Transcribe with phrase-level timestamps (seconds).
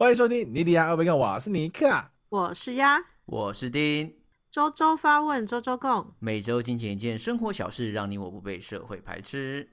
[0.00, 1.86] 欢迎收听尼迪亚二贝克，我是尼克。
[2.30, 4.10] 我是鸭，我是丁，
[4.50, 6.14] 周周发问，周周共。
[6.20, 9.68] 每周精简一件生活小事，让你我不被社会排斥。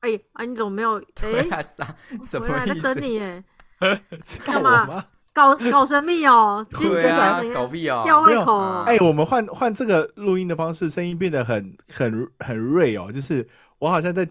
[0.00, 1.02] 哎、啊，你怎么没有？
[1.24, 2.74] 哎、啊，啥什么回来在？
[2.74, 3.42] 等你耶，
[4.22, 5.06] 是告我干嘛？
[5.32, 8.04] 搞搞神秘哦，今对天啊搞屁啊！
[8.04, 8.58] 吊胃口。
[8.84, 14.28] 哎、我们换换这个录音的方式，声音变得很很很锐哦，就是我好像在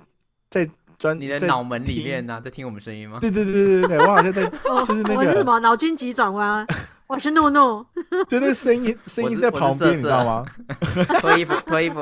[0.52, 3.19] 在专你的在脑门里面呢、在听我们声音吗？
[3.21, 6.65] 对对对对对对，我好像在我就是那我是什个，么脑筋急转弯？
[7.07, 7.85] 我是诺诺，
[8.27, 10.45] 就那个声音声音在旁边，你知道吗？
[11.21, 12.02] 脱衣服，脱衣服，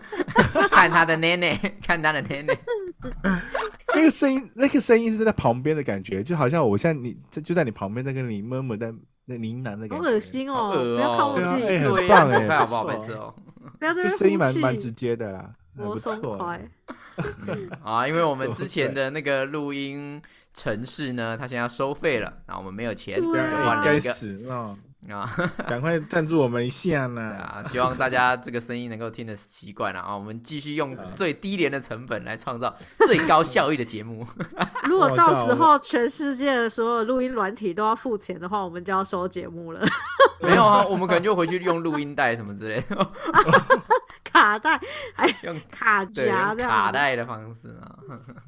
[0.70, 2.58] 看他的奶奶，看他的奶奶。
[3.94, 8.92] 那个声音那个声音是在旁边的感觉，就好像我现在你就就在你旁边在跟你闷闷在
[9.24, 10.72] 那呢喃的感觉，好恶心哦！
[10.96, 12.84] 不要靠我近，哎很，棒好不好？
[12.84, 13.34] 不错白痴哦。
[13.78, 16.36] 不要在就这边呼声音蛮蛮直，接的啦，我松错。
[16.36, 16.60] 快。
[17.46, 20.20] 嗯 啊，因为我们之前的那个录音
[20.52, 24.76] 城市呢，它现在要收费了，那我们没有钱，就换了一个死啊！
[25.10, 25.26] 啊。
[25.66, 27.22] 赶快赞助我们一下呢！
[27.38, 30.14] 啊，希望大家这个声音能够听得习惯了啊！
[30.14, 32.74] 我们继续用最低廉的成本来创造
[33.06, 34.26] 最高效益的节目。
[34.84, 39.80] 如果到时候全世界的所有录音软体都要付钱的话，我们就要收节目了。
[40.42, 43.10] 没有啊，我们可能就回去用录音带什么之类的，
[44.36, 44.78] 卡带，
[45.14, 47.98] 还，用卡夹这样，卡带的方式啊。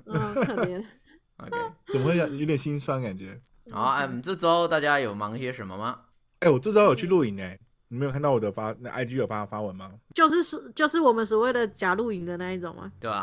[0.05, 0.85] 嗯，可怜。
[1.39, 1.57] OK，
[1.93, 3.41] 怎么会有有点心酸感觉？
[3.71, 6.01] 好，嗯，这周大家有忙些什么吗？
[6.41, 9.91] 哎、我这周有去露营哎，你没有看到我的发那 IG 有发发文吗？
[10.15, 12.93] 就是是就是我们所谓的假露营的那一种吗？
[13.01, 13.23] 对啊？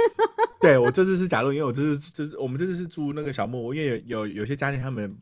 [0.60, 5.16] 对我这次是假露营，因为我这次这次我们这次是住那个小木屋，因为有有有些家庭他们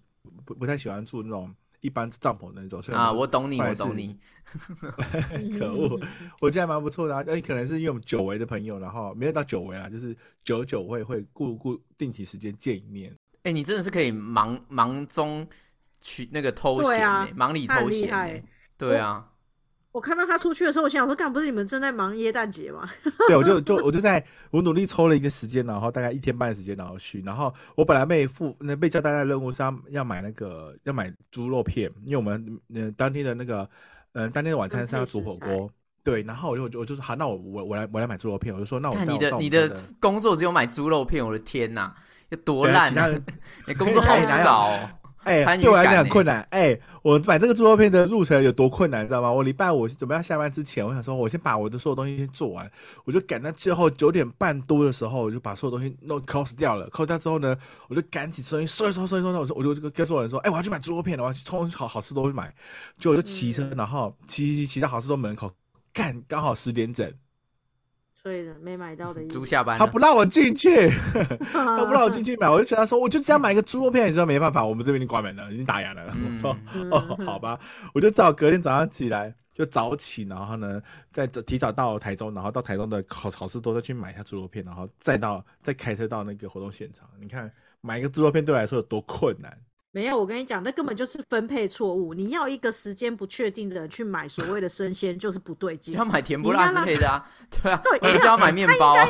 [0.45, 4.19] 不不太喜欢住那种一般帐篷那种，所以啊，我懂你，我懂你。
[5.59, 6.01] 可恶，
[6.41, 7.23] 我觉得还蛮不错的啊。
[7.27, 13.15] 哎，可能是因为我们久违的朋友，然后没有到久违啊，就是久久会会固固定期时间见一面。
[13.45, 15.47] 哎，你真的是可以忙忙中
[16.01, 18.45] 取那个偷闲欸啊欸，忙里偷闲厉害欸。
[18.77, 19.29] 对啊，
[19.93, 22.89] 我看到他出去的时候，我心想说，干不是你们正在忙耶诞节吗？
[23.29, 27.21] 对，我就就我就在我努力抽了一个时间，然后大概一天半的时间，然后去。
[27.21, 33.69] 然后我本来被付那被交代的任务是要要买那个要买猪肉片，因为我们呃当天的那个
[34.13, 35.71] 呃当天的晚餐是要煮火锅。
[36.03, 41.95] 对，然后我就我就我就说好，那我我我来我来买猪肉片，我就说那我看你的你的工作只有买猪肉片，我的天哪，
[42.31, 43.25] 有多烂啊对啊其他人！
[43.69, 44.89] 你工作好 少哦。
[45.25, 46.47] 哎、对我来讲很困难。
[46.51, 49.31] 哎、我买这个猪肉片的路程有多困难，你知道吗？
[49.31, 52.71] 我礼拜五准备要下班之前，我想说，我先把我的所有东西先做完，
[53.05, 56.89] 我就赶在最后九点半多的时候，我就把所有东西弄 cos 掉了。
[56.91, 57.57] cos 掉之后呢，
[57.89, 62.53] 我就赶紧收一收一收收一收，我说我就跟所有人说，哎、我要去买猪肉片了，我要去冲好好吃东西买。
[62.99, 65.53] 就我就骑车，嗯然后骑骑骑骑到好吃多门口，
[65.93, 67.13] 干刚好十点整，
[68.23, 69.27] 所以呢，没买到的。
[69.27, 70.89] 猪下班，他不让我进去。
[71.53, 76.05] 他他不让我进去买，我就觉得说，我就只要买一个猪肉片，你知道没办法，我们这边已经关门了，已经打烊了。
[76.07, 77.59] 我说嗯哦，好吧，
[77.93, 80.81] 我就只好隔天早上起来就早起，然后呢，
[81.13, 87.09] 再提早到台中，然后到台中的烤烤市多再去买一下猪肉片，然后再到再开车到那个活动现场。
[87.21, 87.51] 你看
[87.81, 89.59] 买一个猪肉片对我来说有多困难？
[89.95, 92.15] 没有，我跟你讲，那根本就是分配错误。
[92.15, 96.05] 你要一个时间不确定的人去买所谓的生鲜，就是不对劲就要。
[96.05, 97.25] 买甜不辣之类的啊，
[97.63, 99.07] 对啊，对我就要买面包啊，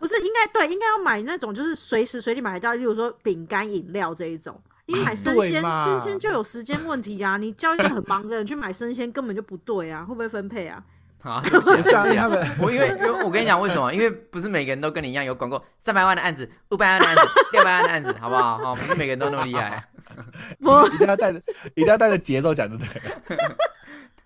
[0.00, 4.58] 不是应该对，应该要买那种就是随时随地买得到，例如说饼干、饮料这一种。
[4.86, 7.38] 你买生鲜，生鲜就有时间问题啊！
[7.38, 10.82] 你叫一个很忙的人去买生鲜，根本就不对啊，会不会分配啊？
[11.22, 12.28] 啊，对不是啊，对不起啊。
[12.60, 13.90] 我因为因为我跟你讲为什么？
[13.94, 18.58] 因为不是每个人都跟你一样有管过三百万的案子、五百万的案子、六百万的案子，好不好？
[18.58, 19.82] 好，不是每个人都那么厉害。
[20.60, 21.38] 不，一定要带着
[21.74, 23.36] 一定要带着节奏讲，对不对？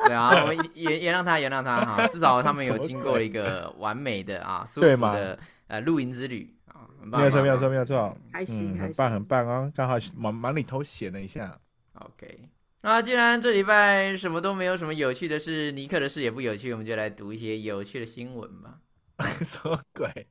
[0.06, 11.58] 对啊，我们原原谅他，原谅他哈， 至少他们有经过一个完美的啊舒服的呃露营之旅啊，很棒没有错，没有错，很棒没有错，还行嗯，很棒，很棒啊，刚好忙忙里偷闲了一下。
[11.94, 12.48] OK，
[12.82, 18.78] 那既然这礼拜什么都没有什么有趣的事，尼克的事也不有趣，我们就来读一些有趣的新闻吧。
[19.42, 20.28] 什么鬼？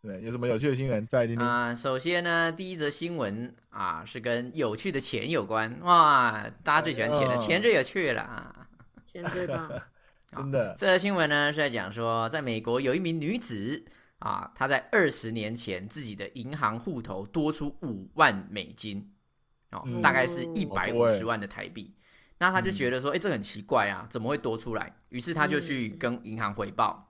[0.00, 1.06] 对，有什么有趣的新闻？
[1.06, 1.44] 再来听听。
[1.44, 8.68] 啊、首先呢，第一则新闻啊是跟有趣的钱有关哇，大家最喜欢钱了，哦钱最有趣了啊。
[9.06, 9.68] 钱最棒。
[10.30, 13.82] 真的，这则新闻呢是在讲说，在美国有一名女子
[14.18, 19.10] 啊，她在二十年前自己的银行户头多出五万美金，
[19.70, 21.94] 哦，嗯大概是一百五十万的台币。
[22.38, 24.94] 那她就觉得说，哎、这很奇怪啊，怎么会多出来？
[25.08, 27.07] 于是她就去跟银行回报，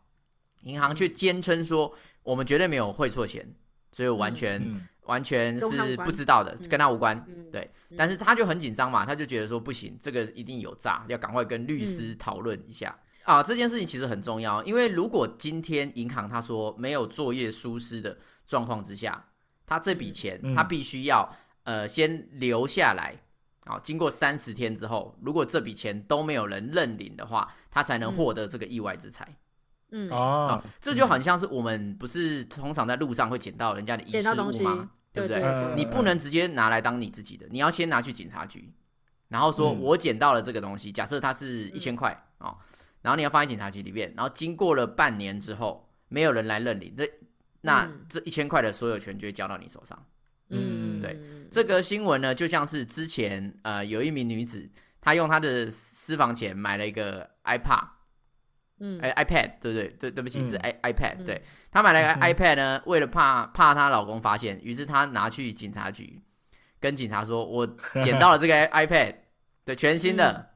[0.62, 3.46] 银行却坚称说，我们绝对没有汇错钱，
[3.92, 7.24] 所以完全、嗯，完全是不知道的，嗯跟他无关。
[7.28, 12.96] 嗯对，嗯但是他就很紧张嘛，他就觉得说不行，这个一定有诈，要赶快跟律师嗯讨论一下。
[13.24, 18.16] 啊，这件事情其实很重要，因为如果今天银行他说没有作业疏失的
[18.46, 19.22] 状况之下，
[19.66, 21.30] 他这笔钱嗯他必须要
[21.64, 23.14] 呃先留下来，
[23.66, 29.26] 好，经过三十天之后，如果这笔钱都没有人认领的话，他才能获得这个意外之财。
[29.28, 29.36] 嗯，
[30.10, 34.90] 啊啊，，这就很像是我们不是通常在路上会捡到人家的遗失捡到东西物吗？
[35.12, 35.42] 对不对？
[35.42, 38.72] 嗯你不能直接拿来当你自己的，你要先拿去警察局，
[39.28, 42.54] 然后说嗯我捡到了这个东西，假设它是一千块啊，
[43.02, 47.04] 然后你要放在警察局里面，然后经过了半年之后，没有人来认领，那
[47.62, 49.98] 那嗯这一千块的所有权就会交到你手上。
[50.50, 51.18] 嗯，对
[51.50, 54.68] 这个新闻呢，就像是之前呃有一名女子，
[55.00, 57.86] 她用她的私房钱买了一个 iPad，
[58.80, 59.00] 嗯。
[59.00, 59.88] 哎、iPad，对不对？
[59.98, 61.24] 对，对不起，嗯是 i iPad，嗯。
[61.24, 61.42] 对。
[61.70, 66.20] 她买了个 iPad 呢，为了怕怕她老公发现，于是她拿去警察局，
[66.80, 67.66] 跟警察说：“我
[68.02, 69.14] 捡到了这个 iPad，
[69.64, 70.50] 对，全新的，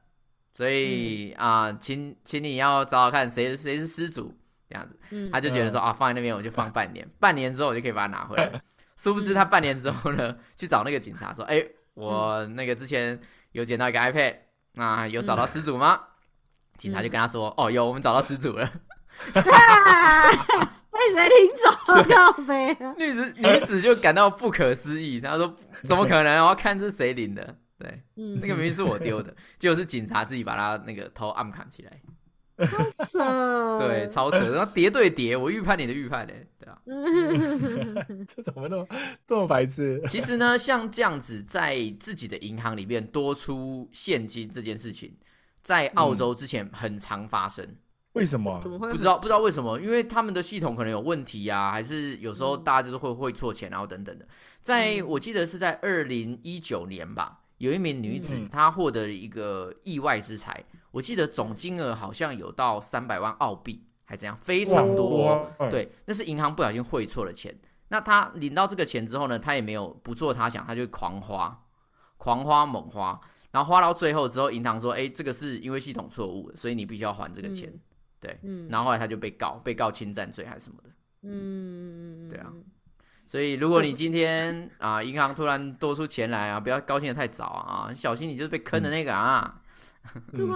[0.53, 4.33] 所以啊、请请你要找找看谁谁是失主，
[4.69, 5.29] 这样子。”嗯。
[5.31, 8.61] 他就觉得说啊，放在那边我就放半年，半年之后我就可以把它拿回来。
[8.95, 11.61] 殊不知他半年之后呢，去找那个警察说，哎、
[11.95, 13.19] 我那个之前
[13.51, 14.35] 有捡到一个 iPad，
[14.73, 15.99] 那有找到失主吗？
[16.77, 18.69] 警察就跟他说，哦，有，我们找到失主了。
[19.33, 22.03] 被谁领走了？
[22.03, 26.43] 靠背啊， 女子女子就感到不可思议，她说 怎么可能？
[26.43, 27.55] 我要看是谁领的。
[27.79, 31.99] 对，嗯那个明明是我丢的，结果是警察自己把他那个头暗砍起来。
[33.07, 36.77] 扯，对，超扯，然后叠对叠，我预判你的预判嘞，对啊。
[36.85, 38.87] 嗯这怎么那么
[39.27, 40.01] 这么白痴？
[40.07, 45.11] 其实呢，像这样子在自己的银行里面多出现金这件事情，
[45.63, 47.65] 在澳洲之前很常发生，
[48.13, 48.59] 为什么？
[48.61, 48.69] 怎？
[48.69, 52.63] 么会不知道不知道为什么，因为他们的系统可能有问题啊，还是有时候嗯。
[52.63, 54.27] 大家就是会汇错钱，然后等等的。
[54.61, 58.49] 在我记得是在二零一九年吧，有一名女子嗯。
[58.49, 65.49] 她获得了一个意外之财，我记得总金额好像有到三百万澳币，还怎样，非常多。
[65.71, 67.57] 对，那是银行不小心汇错了钱。
[67.87, 71.63] 那她领到这个钱之后呢，她也没有不做她想，她就狂花，
[72.17, 73.19] 狂花猛花，
[73.53, 77.71] 然后花到最后之后，银行说：“哎，这个是因为系统错误，所以你必须要还这个钱。
[78.19, 80.89] 对，嗯，然后后来他就被告，被告侵占罪还是什么的。
[81.21, 82.51] 嗯，对啊
[83.27, 89.61] 所以如果你今天啊，银行突然多出钱来啊，不要高兴的太早啊，啊小心你就是被坑的那个啊。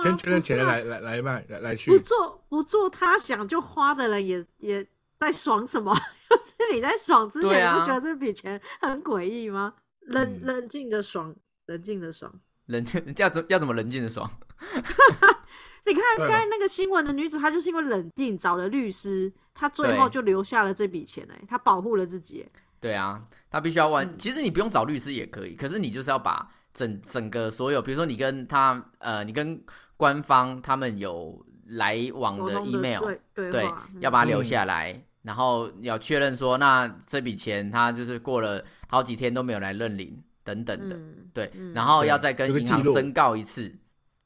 [0.01, 4.85] 先确认钱来来来卖来来去不，做不做他想就花的人也也
[5.19, 5.95] 在爽什么？
[6.29, 9.75] 就是你在爽之前，啊你不觉得这笔钱很诡异吗？
[10.01, 11.33] 冷嗯冷静的爽，
[11.67, 12.33] 冷静的爽。
[12.67, 14.29] 冷静 要怎要怎么冷静的爽？
[15.85, 22.61] 你看对刚才那个新闻的女主，她就是因为冷静找了律师，她最后就留下了这笔钱哎，她保护了自己哎。
[22.79, 24.05] 对啊，她必须要完。
[24.05, 29.59] 嗯其实你不用找律师也可以，可是你就是要把整整个所有，比如说你跟他呃，你跟
[29.95, 33.01] 官方他们有来往的 email，
[33.33, 41.73] 对对要把它留嗯下来，然后要确认说，那这笔钱他就是过了好几天都没有来认领等等的，嗯，对，嗯。
[41.73, 43.75] 然后要再跟银行申告一次。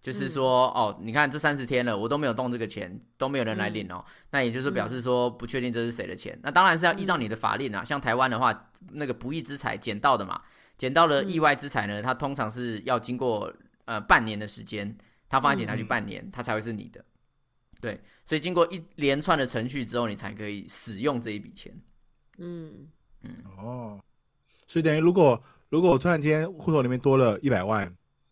[0.03, 0.31] 就是嗯。
[0.31, 3.73] 说，哦，你看这三十天了，我都没有动这个钱，都没有人来嗯。
[3.73, 6.39] 领哦，那也就是表示说不确定这是谁的钱。
[6.43, 10.41] 那当然是要依照你的法令啊，像台湾的话，那个不义之财捡到的嘛，
[10.77, 13.53] 捡到了意外之财呢，它通常是要经过
[13.85, 14.95] 呃半年的时间，
[15.29, 15.87] 他放在警察局嗯。
[15.87, 17.03] 半年，它才会是你的。
[17.79, 21.71] 对，所以经过一连串的程序之后，你才可以使用这一笔钱。
[22.39, 22.87] 嗯。
[23.21, 23.35] 嗯。
[23.55, 23.99] 哦，
[24.67, 27.91] 所以等于如果如果我突然间户头里面多了一百万，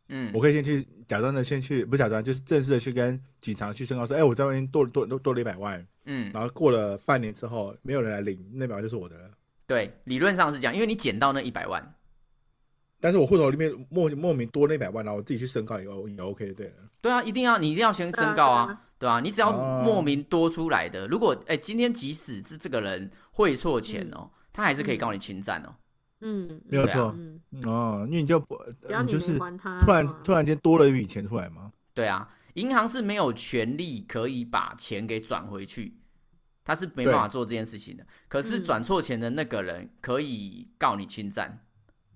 [0.09, 9.31] 嗯我，可以先去假装的先去，不是假装，就是正式的去跟警察去申告说，哎，我在外面多多多多了一百万，嗯，然后过了半年之后没有人来领，那百万就是我的了。
[9.65, 11.95] 对，理论上是这样，因为你捡到那一百万，
[12.99, 16.73] 但是我户头里面莫莫名多那百万，然后我自己去申告也 O 也 OK 对了。
[16.99, 25.73] 对啊，一定要你一定要先申告啊，对啊你只要哦莫名多出来的，如果哎、今天即使是这个人汇错钱哦，他还是可以告你侵占哦。
[26.21, 31.71] 嗯，没有错嗯，哦，因为你就不，只要你你就是没还他，突然突然间多了一笔钱出来吗。
[31.93, 35.93] 对啊，银行是没有权利可以把钱给转回去，
[36.63, 38.05] 他是没办法做这件事情的。
[38.27, 41.57] 可是嗯转错钱的那个人可以告你侵占，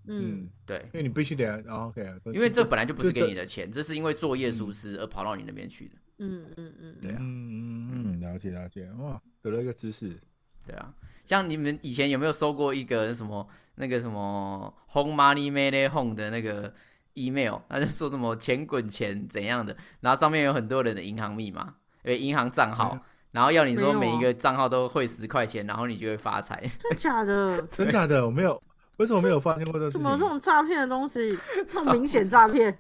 [0.06, 2.02] 嗯对，因为你必须得哦 OK，
[2.34, 5.96] 因为这本来就不是这给你的钱，这是因为作业疏失而跑到你那边去的。
[6.20, 10.20] 嗯嗯嗯，对啊嗯嗯嗯，了解了解，哇，得了一个知识。
[10.66, 10.94] 对啊，
[11.26, 16.74] 像你们以前有没有收过一个什么那个什么 Home Money Money Home 的那个
[17.16, 17.60] email？
[17.70, 22.98] 那就说什么钱滚钱怎样的，然后上面有很多人的银行密码，呃，银行账号，
[23.32, 26.62] 然后要你说每一个账号都汇十块钱，然后你就会发财。
[26.80, 27.62] 真假的？
[27.72, 28.62] 真假的，我没有，
[28.98, 30.26] 为什么没有发现过这个事怎么有这？
[30.26, 31.38] 种诈骗的东西？
[31.56, 32.78] 这种明显诈骗，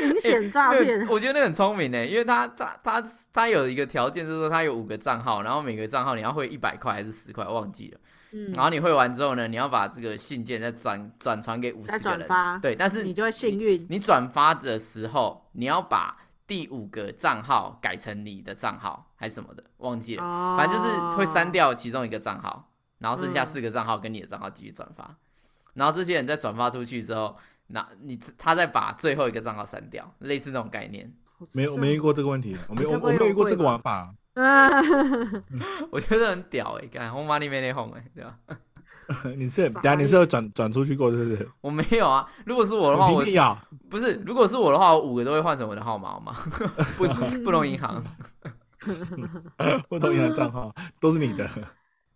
[0.00, 1.06] 明显诈那骗。
[1.08, 7.98] 我觉得那很聪明呢，因为他他他他有一个条件，就是说他有五个账号，然后每个账号你要汇一百块还是十块，忘记了。
[8.34, 13.86] 嗯，然后你汇完之后呢，你要把这个信件再转转传给五再十个人，转发，对，但是你就会幸运。
[13.90, 22.70] 你转发的时候，你要把第五个账号改成你的账号还是什么的，忘记了，哦，反正就是会删掉其中一个账号，
[23.00, 25.14] 然后剩下嗯四个账号跟你的账号继续转发，
[25.74, 27.36] 然后这些人再转发出去之后，
[27.72, 31.10] 那你他再把最后一个账号删掉，类似那种概念，
[31.52, 34.14] 没有，我没遇过这个问题，我没有，我没有遇过这个玩法。
[34.34, 34.68] 啊，
[35.90, 38.38] 我觉得很屌哎、欸，看红 money 没内红哎，对吧？
[39.36, 41.48] 你是傻等下你是有转转出去过，是不是？
[41.60, 43.24] 我没有啊，如果是我的话，我
[43.90, 46.34] 不是，如果是我的话，我五个都会换成我的号码好吗？
[46.96, 47.06] 不
[47.44, 48.02] 不同银行。
[49.88, 51.48] 不同银行账号都是你的。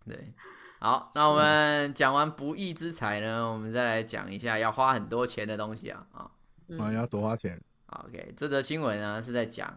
[0.05, 0.33] 对，
[0.79, 6.21] 好，那我们讲完不义之财呢，我们再来讲一下要花很多钱的东西啊啊。
[6.21, 6.31] 啊，
[6.67, 7.59] 嗯要多花钱。
[7.87, 9.67] OK，这则新闻呢是在讲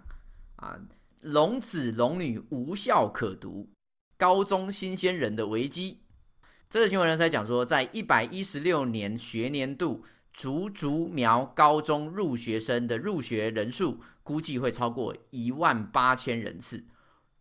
[0.56, 0.78] 啊，
[1.22, 3.70] 龙子龙女无效可读，
[4.18, 6.00] 高中新鲜人的危机。
[6.68, 10.04] 这则新闻呢在讲说，在一百一十六年学年度，
[10.34, 16.84] 竹竹苗高中入学生的入学人数估计会超过一万八千人次，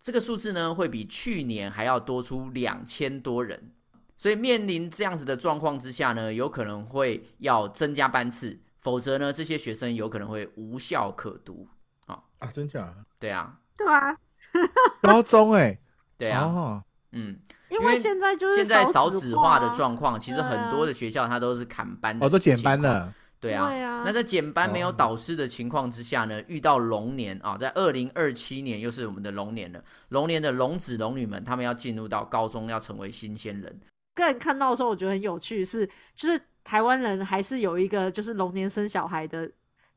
[0.10, 3.72] 这个数字呢会比去年还要多出两千多人。
[4.18, 11.68] 所以面临这样子的状况之下呢，有可能会要增加班次，否则呢，这些学生有可能会无效可读。
[12.08, 12.92] 啊啊，真假？
[13.20, 14.18] 对啊，对啊，
[15.04, 15.78] 高中哎，
[16.18, 17.40] 对啊，哦，嗯，
[17.70, 22.82] 因为现在就是现在少子子化的啊状况，其实很多的学校它都是砍班的，哦，都减班。
[22.82, 23.14] 了。
[23.40, 29.84] 对啊，对啊那在减班没有哦导师的情况之下呢，遇到龙年啊，在二零二七年又是我们的龙年了。
[30.10, 33.80] 龙年的龙子龙女们，他们要进入到高中，要成为新鲜人。
[34.16, 39.50] 个人看到的时候，我觉得很有趣是，就是台湾人还是有一个就是龙年生小孩的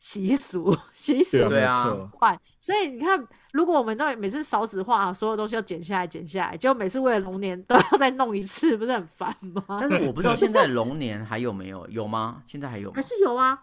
[0.03, 9.63] 习俗 习俗对啊，对啊没错快，所以你看，如果我们在每次少子化，所有东西要剪下来剪下来，结果每次为了龙年都要再弄一次，不是很烦吗？
[9.81, 12.43] 但是我不知道现在龙年还有没有，有吗？
[12.49, 13.01] 现在还有吗还？
[13.01, 13.57] 是有啊，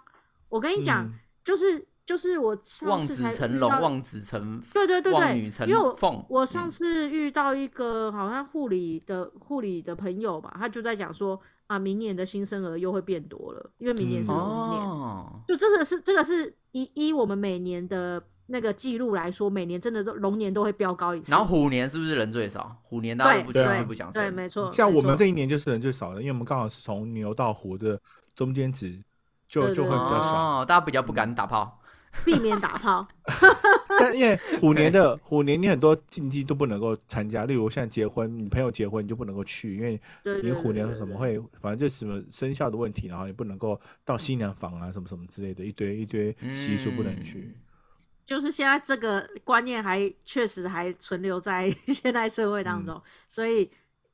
[0.48, 6.26] 我跟你讲，嗯就是就是我上望次才子成龙，到望子成对对对对，望女成因为我凤。
[6.28, 21.32] 我上嗯次遇到一个好像护理的护理的朋友吧，他就在讲说啊，明年的新生儿又会变多了，因为明年是嗯龙年，哦，就这个是这个是以依我们每年的那个记录来说，每年真的都龙年都会飙高一次。
[21.32, 22.76] 然后虎年是不是人最少？
[22.82, 24.34] 虎年大家对都不就是不想对，生。
[24.34, 28.02] 没错，像我们错这一年就是人最少的，因为我们刚好是从牛到虎的
[28.34, 29.00] 中间值，
[29.48, 30.62] 就对对就会比较少。
[30.62, 31.79] 哦，大家比较不敢打炮。
[32.26, 33.08] 避免打炮，
[34.00, 40.00] 但因为虎年的虎年，你很多禁忌都不能够参加，例如像结婚，你朋友结婚你就不能够去，因为
[40.42, 47.56] 你虎年对对什么会，反正就什么生肖的问题，然后你不能够到新娘房啊，什么什么之类的，一堆一堆习俗不能去。
[48.26, 53.70] 就是现在这个观念还确实还存留在现代社会当中，所以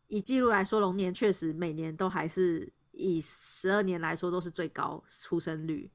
[0.08, 5.90] 以记录来说，龙年确实每年都还是以十二年来说都是最高出生率。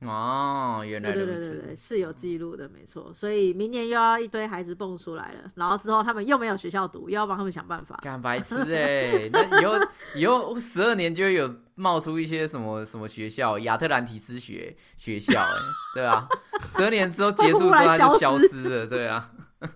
[0.00, 1.24] 哦，原来对。
[1.24, 3.10] 对对对对，是有记录的，没错。
[3.14, 7.98] 所以明年又要一堆孩子蹦出来了，然后之后他们又没有学校读，又要帮他们想办法。
[8.02, 15.54] 干白痴哎、那以后以后十二年就会有冒出一些什么什么学校，亚特兰提斯学学校哎、
[15.94, 16.28] 对啊，
[16.74, 19.30] 十二年之后结束之后就消消失失了，对啊。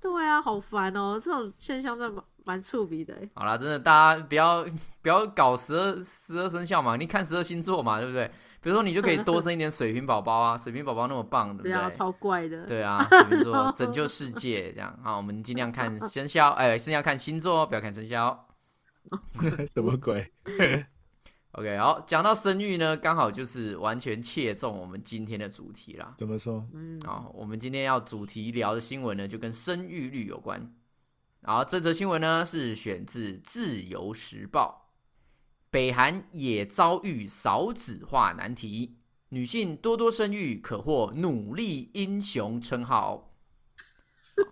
[0.00, 3.28] 对啊，好烦哦，这种现象真的蛮蛮触鼻的欸。
[3.34, 4.64] 好啦，真的大家不要
[5.08, 8.30] 不要搞十二十二生肖嘛，你看十二星座嘛，对不对？
[8.60, 11.92] 比如说你就可以多生一点水瓶宝宝啊， 水瓶宝宝那么棒，对不对？
[11.94, 12.66] 超怪的。
[12.66, 18.48] 对啊，水瓶座 拯救世界这样好，我们尽量看生肖，哎，生肖看星座哦，不要看生肖。
[19.66, 20.30] 什么鬼
[21.52, 26.14] ？OK，好，讲到生育呢，刚好就是完全切中我们今天的主题啦。
[26.18, 26.62] 怎么说？
[26.74, 30.70] 嗯，好，我们今天要主题聊的新闻呢，就跟生育率有关。
[31.40, 34.84] 然后这则新闻呢是选自《自由时报》，
[35.70, 38.96] 北韩也遭遇少子化难题，
[39.28, 43.24] 女性多多生育可获努力英雄称号。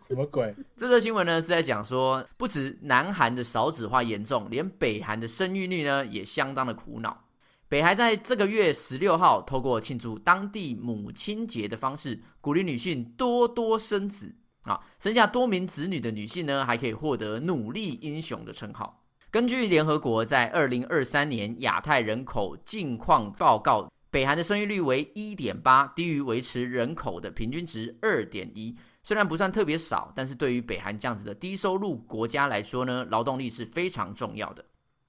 [0.06, 0.54] 什么鬼？
[0.76, 7.24] 这则新闻呢是在讲说，不止南韩的少子化严重，连北韩的生育率呢也相当的苦恼。
[7.68, 19.05] 北韩在这个月十六号，透过庆祝当地母亲节的方式，鼓励女性多多生子啊，生下多名子女的女性呢，还可以获得努力英雄的称号。
[19.30, 28.74] 根据联合国在二零二三年亚太人口近况报告，北韩的生育率为一点八，低于维持人口的平均值二点一。
[29.02, 34.64] 虽然不算特别少，但是对于北韩这样子的低收入国家来说呢，劳动力是非常重要的。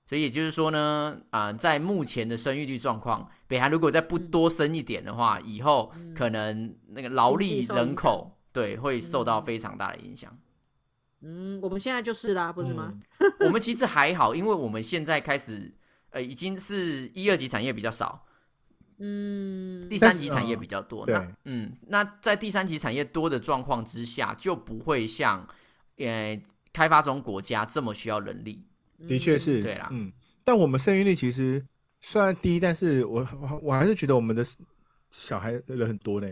[0.05, 10.35] 所以也就是说呢，啊、在目前的生育率状况，北韩如果再不多生一点的话，以后可能那个劳力人口对会受到非常大的影响。
[11.29, 12.93] 嗯，我们现在就是啦，不是吗？
[13.19, 13.31] 嗯？
[13.41, 15.69] 我们其实还好，因为我们现在开始，
[16.11, 18.25] 呃，已经是一二级产业比较少，
[18.99, 21.05] 嗯，第三级产业比较多。
[21.05, 25.45] 那嗯，那在第三级产业多的状况之下，就不会像
[25.97, 26.41] 呃
[26.71, 28.63] 开发中国家这么需要人力。
[29.05, 30.09] 的确是，对啦嗯，
[30.45, 31.61] 但我们生育率其实
[31.99, 34.45] 虽然低，但是我我我还是觉得我们的
[35.11, 36.31] 小孩人很多呢。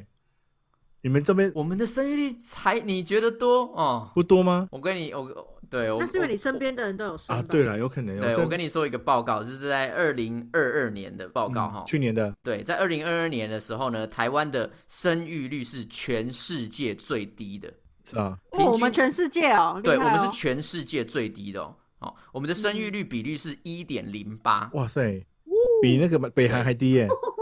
[1.06, 4.10] 你们这边我们的生育率才你觉得多哦？
[4.16, 4.68] 不多吗？
[4.72, 5.30] 我跟你我
[5.70, 8.24] 对我那是因为你身边的人都有生啊，对了，有可能有。
[8.24, 17.72] 对生我跟你说一个报告，就是在二零二二年的报告嗯哈、去年的对，在二零二二年的时候呢，台湾的生育率是全世界最低的。
[18.04, 21.76] 是啊，哦，我们全世界哦，对，哦我们是全世界最低的哦。
[22.00, 25.24] 哦，我们的生育率比率是一点零八，哇塞，
[25.84, 27.08] 比那个北韩还低耶，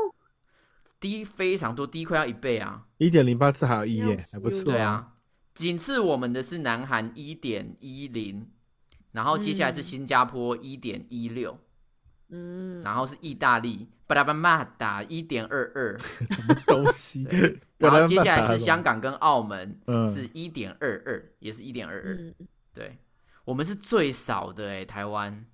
[1.04, 2.88] 低非常多，低快要一倍啊。
[2.98, 4.64] 一点零八次还有一耶还不错。
[4.64, 5.12] 对，啊，
[5.54, 8.48] 仅次我们的是南韩一点一零，
[9.12, 11.60] 然后接下来是嗯新加坡一点一六，
[12.30, 17.28] 嗯，然后是意大利巴拉巴马达一点二二，什么东西？
[17.78, 22.16] 然后接下来是香香港跟澳门嗯是一点二二，也是一点二二。
[22.16, 22.34] 嗯，
[22.74, 22.98] 对，
[23.44, 25.46] 我们是最少的哎，台湾。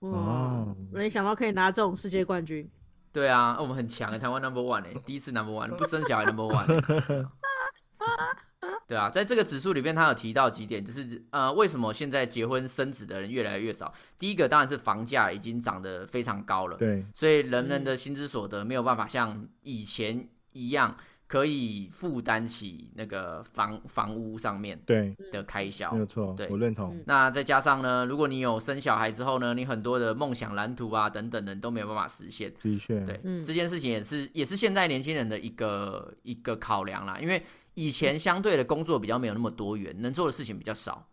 [0.00, 2.70] 哇哦，没想到可以拿这种世界冠军。
[3.12, 7.26] 对啊，我们很强哎，台湾 number one 哎，第一次 number one，不生小孩 number one 欸。
[8.86, 13.92] 对啊，在这个指数里面，他有提到几点，就是呃，为什么现在结婚生子的人越来越少？
[14.18, 20.96] 第一个当然是房价已经涨得非常高了，对，所以人们的薪资所得没有办法像以前一样
[21.30, 26.00] 可以负担起那个房房屋上面对，的开销没。
[26.00, 27.04] 有错对，我认同嗯。
[27.06, 32.52] 那再加上呢，如果你有生小孩之后呢，你很多的梦想蓝图啊等等的你都没有办法实现。
[32.60, 37.40] 的确，对，嗯这件事情也是也是现在年轻人的一个一个考量啦，因为
[37.74, 41.06] 以前相对的工作比较没有那么多元，能做的事情比较少。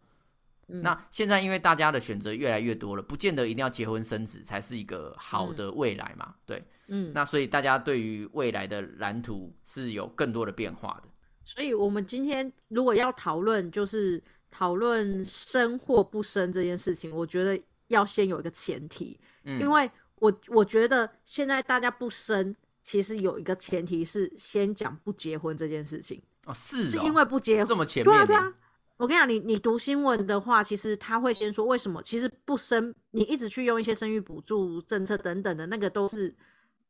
[0.70, 6.36] 嗯那现在因为大家的选择越来越多了，不见得一定要结婚生子才是一个好的未来嘛。
[6.46, 11.10] 对，嗯，那所以大家对于未来的蓝图是有更多的变化的。
[11.46, 22.54] 所以我们今天如果要讨论，就是讨论生或不生这件事情，我觉得要先有一个前提，嗯，因为我我觉得现在大家不生，
[22.84, 27.78] 其实有一个前提是先讲不结婚这件事情，哦是哦是因为不结这婚。
[27.78, 28.54] 么前面对啊，
[28.98, 36.36] 我跟你讲，你你读新闻的话，其实他会先说为什么，其实不生，你一直去用一些生育补助政策等等的那个都是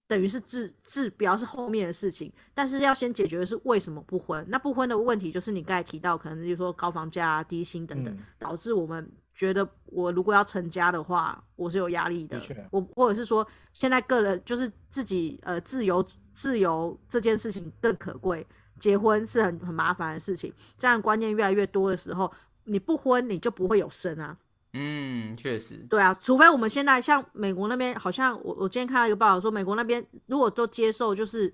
[0.07, 4.45] 等于是治治标是后面的事情，但是要先解决的是为什么不婚。
[4.47, 12.67] 那不婚的问题就是你刚才提到，可能就是说高房价、啊、低薪等等，嗯导致我们觉得我如果要成家的话，我是有压力的的。
[12.71, 18.47] 我或者是说，现在个人就是自己呃自由自由这件事情更可贵，
[18.79, 20.53] 结婚是很很麻烦的事情。
[20.77, 22.31] 这样观念越来越多的时候，
[22.65, 24.37] 你不婚你就不会有生啊。
[24.73, 31.51] 嗯，确实，对啊，除非我们现在像美国那边，好像我我今天看到一个报道说，美国那边如果都接受，就是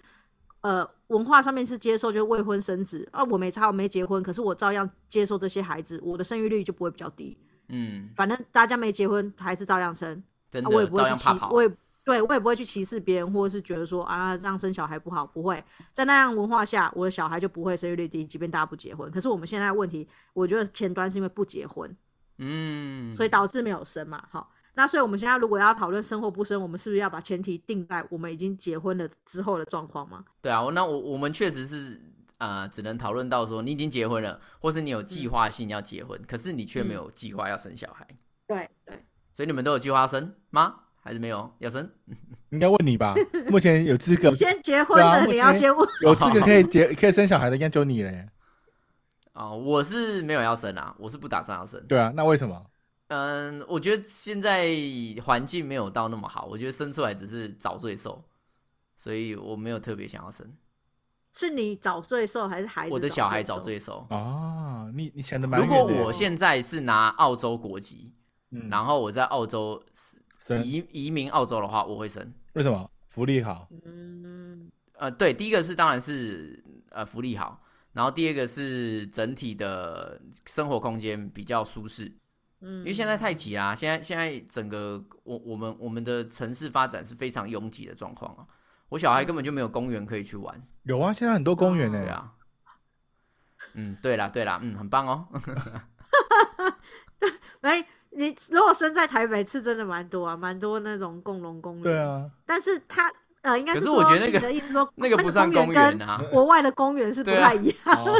[0.61, 7.37] 呃文化上面是接受，就是未婚生子啊，我没差，我没结婚，可是我照样接受这些孩子，我的生育率就不会比较低。
[7.69, 11.53] 嗯，反正大家没结婚还是照样生，啊、真的我也不会去歧照样怕，跑。
[11.53, 11.71] 我也
[12.05, 15.63] 对我也不会去歧视别人，或者是觉得说啊这样生小孩不好，不会
[15.93, 19.09] 在那样文化下，我的小孩就不会生育率低，即便大家不结婚。
[19.09, 21.95] 可是我们现在问题，我觉得前端是因为不结婚，
[22.39, 24.51] 嗯，所以导致没有生嘛，好。
[24.75, 30.25] 那所以我们现在如果要讨论生或不生，我们是不是要把前提定在我们已经结婚了之后的状况吗？
[30.41, 32.01] 对啊，我那我我们确实是
[32.39, 38.07] 呃，只能讨论到说你已经结婚了，或是你有计划性要结婚，可是你却没有计划要生小孩，
[38.47, 40.79] 对对，所以你们都有计划要生吗？
[41.03, 41.87] 还是没有要生？
[42.49, 43.13] 应该问你吧？
[43.49, 45.89] 目前有资格先结婚的，你要先问。
[46.01, 48.29] 有资格可以结可以生小孩的，应该就你了耶。
[49.33, 51.83] 哦，我是没有要生啊，我是不打算要生。
[51.87, 52.65] 对啊，那为什么？
[53.07, 54.69] 嗯，我觉得现在
[55.23, 58.23] 环境没有到那么好，我觉得生出来只是早罪受，
[58.95, 60.47] 所以我没有特别想要生。
[61.35, 62.93] 是你早罪受还是孩子？
[62.93, 64.05] 我的小孩早早罪受。
[64.09, 65.67] 啊，你你想的蛮如。
[65.67, 68.13] 果我现在是拿澳洲国籍，
[68.51, 70.12] 嗯然后我在澳洲生
[70.63, 72.33] 移移民澳洲的话，我会生。
[72.53, 72.89] 为什么？
[73.07, 73.67] 福利好？
[73.85, 77.61] 嗯，呃，对，第一个是当然是呃福利好，
[77.93, 82.11] 然后第二个是整体的生活空间比较舒适，
[82.61, 88.47] 嗯，因为现在太挤啦，现在现在整个我我们我们的城市发展是非常拥挤的状况啊，
[88.89, 92.01] 我小孩根本就没有公园可以去玩，有啊，现在很多公园呢。
[92.01, 92.33] 对啊，
[93.75, 95.27] 嗯，对啦对啦，嗯，很棒哦，
[97.61, 101.83] 哎， 你如果生在台北是真的蛮多啊，蛮多那种共荣公园。
[101.83, 106.21] 对，啊，但是它呃，应该可是说我觉得那个你的意思说 那个不算公公园啊。
[106.31, 107.75] 国外的公园是不太一样。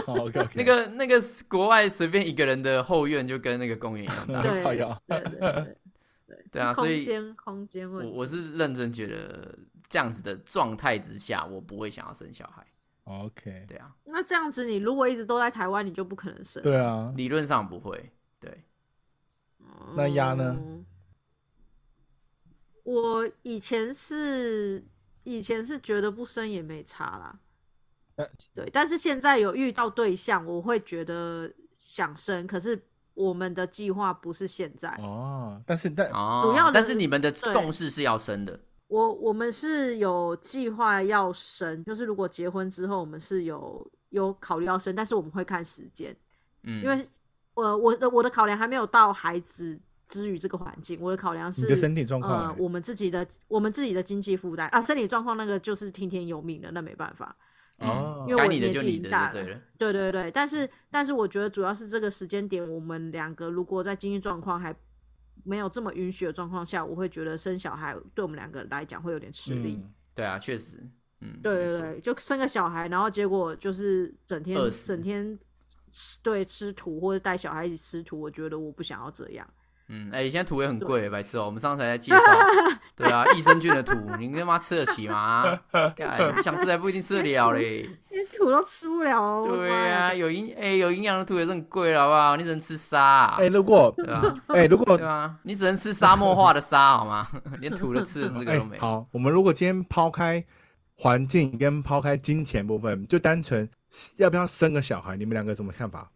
[0.54, 4.42] 那个那个国外随便一个人的后院就跟那个公园一样大。
[4.44, 4.76] 对对对
[5.08, 5.78] 对对对是
[6.52, 8.12] 对啊所以空间空间问题。
[8.12, 12.66] 我我是认真觉得这样子的状态之下，我不会想要生小孩。
[13.06, 16.62] OK，对啊，那这样子，你如果一直都在台湾，你就不可能生。
[16.64, 18.12] 对啊，理论上不会。
[19.96, 20.86] 对，那鸭呢嗯？
[22.84, 24.84] 我以前是
[25.24, 27.40] 以前是觉得不生也没差啦
[28.16, 32.80] 呃，对，但是现在有遇到对象，我会觉得想生，可是
[33.14, 38.60] 我们的计划不是现在，哦，但是但哦，主要的但是你们的对共识是要生的。
[38.88, 46.16] 我我们是有计划要生，就是如果结婚之后，我们是有有考虑要生，但是我们会看时间，
[46.62, 47.08] 嗯，因为
[47.56, 57.36] 呃我的我的考量还没有到孩子之于这个环境，我的考量是你的身体状况欸，呃我们自己的我们自己的经济负担啊，身体状况那个就是听天由命的，那没办法。
[57.80, 59.60] 哦因为我该你的年就你的纪已经大就对了。
[59.78, 64.74] 对对对，但是但是我觉得主要是这个时间点，我们两个如果在经济状况还
[65.44, 69.80] 没有这么允许的状况下，我会觉得生小孩对我们两个来讲会有点吃力。
[69.82, 70.78] 嗯对啊，确实，
[71.22, 75.40] 嗯，对对对，就生个小孩，然后结果就是整天整天吃
[76.22, 79.48] 对吃土或者带小孩一起吃土，我觉得我不想要这样。
[79.90, 82.20] 嗯，哎、现在土也很贵，白痴哦、我们上次还在 介绍，
[82.96, 85.60] 对啊，益生菌的土，你他妈吃得起吗？
[86.42, 87.88] 想吃还不一定吃得了嘞。
[88.10, 92.38] 连土都吃不了哦，对呀啊，有营哎、有营养的土也是很贵了，好不好？
[92.38, 94.36] 你只能吃沙、啊，哎，如果对啊？
[94.48, 97.28] 哎如果对啊，你只能吃沙漠化的沙，好吗？
[97.60, 98.82] 连土的吃的资格哎都没有。
[98.82, 100.44] 好，我们如果今天抛开
[100.96, 103.70] 环境跟抛开金钱部分，就单纯
[104.18, 106.12] 要不要生个小孩，你们两个有什么看法？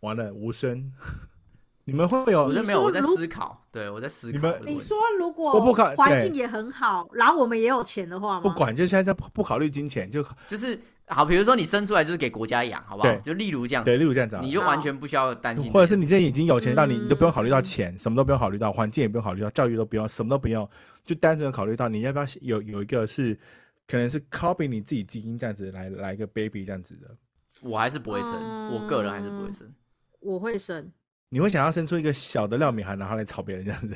[0.00, 0.92] 完了，无声。
[1.86, 4.64] 你们会不会有我这没有，我在思考，对我在思你们考。
[4.64, 8.40] 你说如果我不考环境也很好，然后我们也有钱的话吗？
[8.40, 13.14] 不管，就现在不不考虑金钱，就就是好，比如说你生出来就是给国家养，好不好？
[13.16, 20.66] 就例如这样对，例如这样子啊，你就完全不需要担心或者是你现在已经有钱到你，嗯你都不用考虑到钱，什么都不用考虑到，环境也不用考虑到，教育都不用，什么都不用，
[21.04, 23.38] 就单纯的考虑到你要不要有有一个是
[23.86, 27.16] 可能是 copy 你自己基因这样子来来一个 baby 这样子的，
[27.62, 28.32] 我还是不会生，
[28.72, 29.74] 我个人还是不会嗯生。
[30.20, 30.90] 我会生，
[31.28, 33.94] 你会想要生出一个小的廖敏涵，然后来吵别人这样子？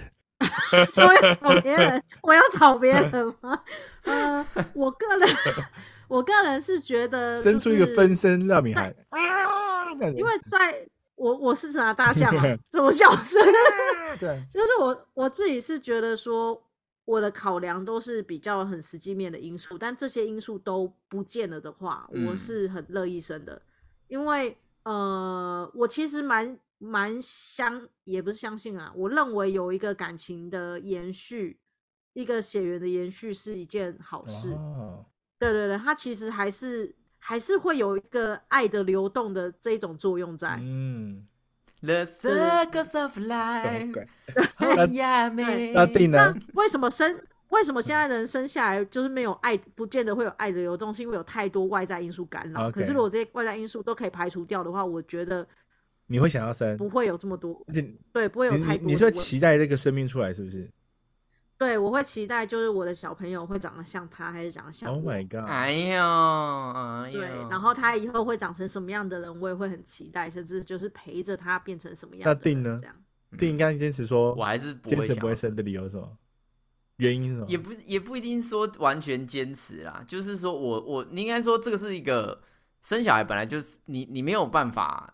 [0.93, 3.59] 所以要吵别人，我要吵别人吗？
[4.05, 5.29] 呃，我个人，
[6.07, 13.43] 我个人是觉得、生出一个分身，廖敏涵，啊，因为在我我是拿大象嘛， 这么小声，
[14.21, 16.63] 对，就是我我自己是觉得说，
[17.09, 23.63] 我的考量都是比较很实际面的因素，但这些因素都不见了的话，我嗯是很乐意生的，
[24.09, 31.59] 因为呃，我其实蛮蛮相，也不是相信啊，我认为有一个感情的延续，
[32.13, 34.51] 一个血缘的延续是一件好事。
[34.51, 35.07] 哦，
[35.39, 40.59] 对对对，它其实还是还是会有一个爱的流动的这一种作用在。
[40.61, 41.27] 嗯，
[41.81, 44.09] The circus of life， 鬼？
[44.57, 45.73] 很亚美。
[45.73, 46.35] 那定呢？
[46.55, 47.21] 为什么生？
[47.51, 50.93] 为什么现在人生下来就是没有爱，不见得会有爱的流动？
[50.93, 52.71] 是因为有太多外在因素干扰。
[52.71, 55.47] 可是如果这些外在因素都可以排除掉的话，我觉得
[56.09, 56.77] 你会想要生？
[56.77, 60.69] 不会有这么多，而且对，不会有太多你你说问题期待这个生命出来是不是
[61.59, 65.45] 对，我会期待就是我的小朋友会长得像他，还是长得像？Oh my god！
[65.49, 72.39] 哎呦，哎呦，对，然后他以后会长成什么样的人，我也会很期待，甚至就是陪着他变成什么样的人。
[72.39, 72.95] 那定呢这样
[73.37, 76.17] 定刚刚坚持说，我还是不坚会想要持不会生的理由是什么？
[76.99, 77.47] 原因是什么？
[77.49, 82.41] 也不也不一定说完全坚持啦，就是说我我你应该说这个是一个
[82.83, 85.13] 生小孩本来就是你你没有办法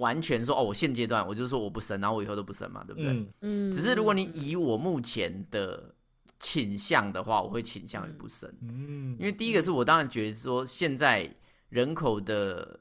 [0.00, 3.12] 完全说哦，我现阶段我就说我不生，然后我以后都不生嘛，对不对？
[3.12, 5.94] 嗯，嗯，只是如果你嗯以我目前的
[6.38, 11.32] 倾向的话，我会倾向于不生，嗯，因为第一个是我当然觉得说现在
[11.68, 12.80] 人口的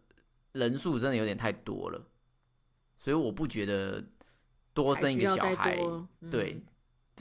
[0.53, 2.01] 人数真的有点太多了，
[2.97, 4.03] 所以我不觉得
[4.73, 5.77] 多生一个小孩
[6.31, 6.61] 对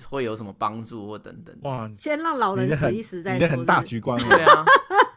[0.08, 1.56] 会有什么帮助或等等。
[1.62, 3.56] 哇，先让老人死一死再你的说。
[3.56, 4.26] 很大局观哦。
[4.28, 4.64] 对啊，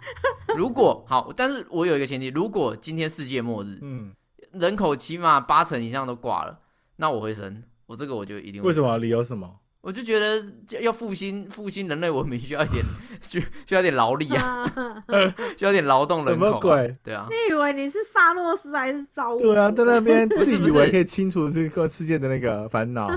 [0.57, 4.11] 如果好，但是我有一个前提，如果今天世界末日，嗯，
[4.53, 6.59] 人口起码八成以上都挂了，
[6.97, 8.67] 那我会生，我这个我就一定会生？
[8.67, 8.97] 为什么？
[8.97, 9.57] 理由什么？
[9.81, 10.45] 我就觉得
[10.79, 12.85] 要复兴复兴人类文明需要一点
[13.19, 14.63] 需需要点劳力啊，
[15.57, 16.49] 需要点劳动人口、啊。
[16.49, 16.97] 什么鬼？
[17.03, 19.39] 对啊，你以为你是萨诺斯还是造物？
[19.39, 23.09] 对啊，在那边不是以为可以清除这个世界的那个烦恼。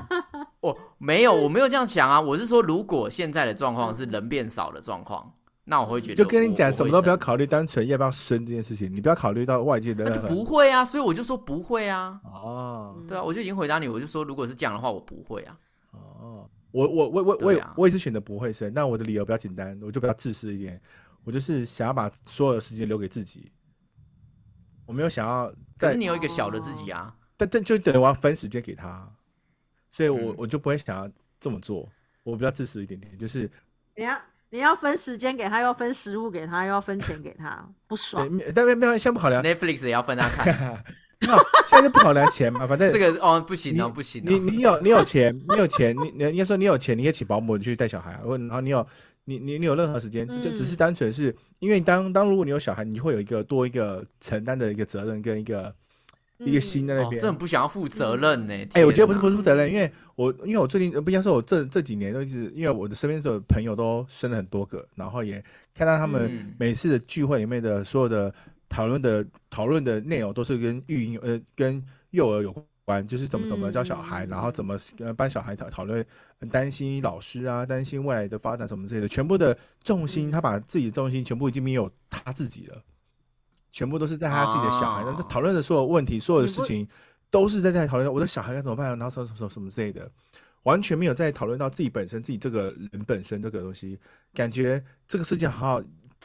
[0.61, 5.35] 我没有我没有这样想啊，我是说如果现在的状况是人变少的状况，
[5.66, 7.16] 那我会觉得就跟你讲，什么都不要。
[7.16, 10.20] 考虑，单纯要不要生这件事情，你不要考虑到外界的。
[10.27, 12.20] 不会啊，所以我就说不会啊。
[12.24, 15.57] 哦嗯对啊，我就已经回答你，我就说如果是这样的话，我不会啊。
[15.92, 20.79] 哦，我我我我我也啊我也是选择不会生，那我的理由比较简单，我就比较自私一点，
[21.24, 23.50] 我就是想要把所有的时间留给自己，
[24.85, 29.11] 我没有想要在可是你有一个小的自己啊，但但就等于我要分时间给他，
[29.90, 31.88] 所以我、嗯我就不会想要这么做。
[32.22, 33.50] 我比较自私一点点，就是
[33.96, 34.18] 你要
[34.54, 40.54] 你要分时间给他，又要分食物给他，又要分钱给他，不爽。，没但没没有，先不考量，Netflix 也要分他看，
[41.66, 48.86] 现在就不好量钱嘛，反正这个哦不行哦不行你哦，你有你有钱，你有钱，你你应该说你有钱，你可以请保姆去带小孩啊，或然后你有
[49.24, 50.76] 你你你有任何时间，就只是嗯。
[50.76, 55.74] 单纯是因为当当如果你有小孩，你会有一个多一个承担的一个责任跟一个
[56.44, 57.20] 一个嗯心在那边。
[57.20, 58.54] 哦这很不想要负责任呢。
[58.72, 65.42] 哎、我觉得不是不是负责任，因为我因为我最近呃不应该说，我这这几年都一直，因为我的身边的朋友都生了很多个，然后也
[65.74, 66.54] 看到他们嗯。
[66.59, 68.33] 每次的聚会里面的所有的
[68.68, 72.54] 讨论的讨论的内容都是跟育婴呃跟幼儿有
[72.85, 74.28] 关，就是怎么怎么教小孩，嗯。
[74.28, 76.04] 然后怎么呃帮小孩讨讨论，
[76.40, 80.30] 呃担心老师啊，担心未来的发展什么之类的，全部的重心，嗯。
[80.30, 82.83] 他把自己的重心全部已经没有他自己了，
[83.74, 86.87] 全部都是在他自己的小孩，哦那、他讨论的所有问题，所有的事情
[87.28, 90.08] 都是在在讨论我的小孩该怎么办，然后什么什么什么之类的。
[90.62, 93.98] 完全没有在讨论到自己本身、自己这个人本身这个东西，
[94.32, 95.82] 感觉这个世界好好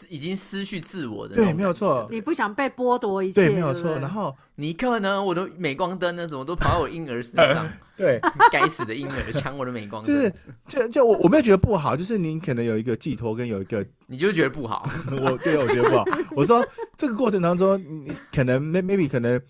[0.10, 3.98] 已经失去自我的对，没有错，你不想被剥夺一切，对，没有错。
[4.00, 5.22] 然后尼克呢？
[5.24, 6.28] 我的镁光灯呢？
[6.28, 7.68] 怎么都跑到我婴儿身上？
[7.98, 8.20] 对，
[8.52, 10.34] 该死的婴儿抢我的镁光灯，就是
[10.68, 14.88] 就就我我没有觉得不好，就是您可能有一个寄托跟有一个，你就觉得不好。
[15.12, 16.06] 我对我觉得不好。
[16.32, 19.42] 我说这个过程当中，你可能 may- maybe 可能。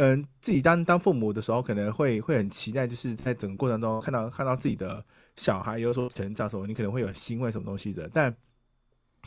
[0.00, 8.08] 嗯，自己当当父母的时候，可能会会很期待，就是在整个过程中看到看到自己的小孩有所成长什么，你可能会有欣慰什么东西的。
[8.14, 8.32] 但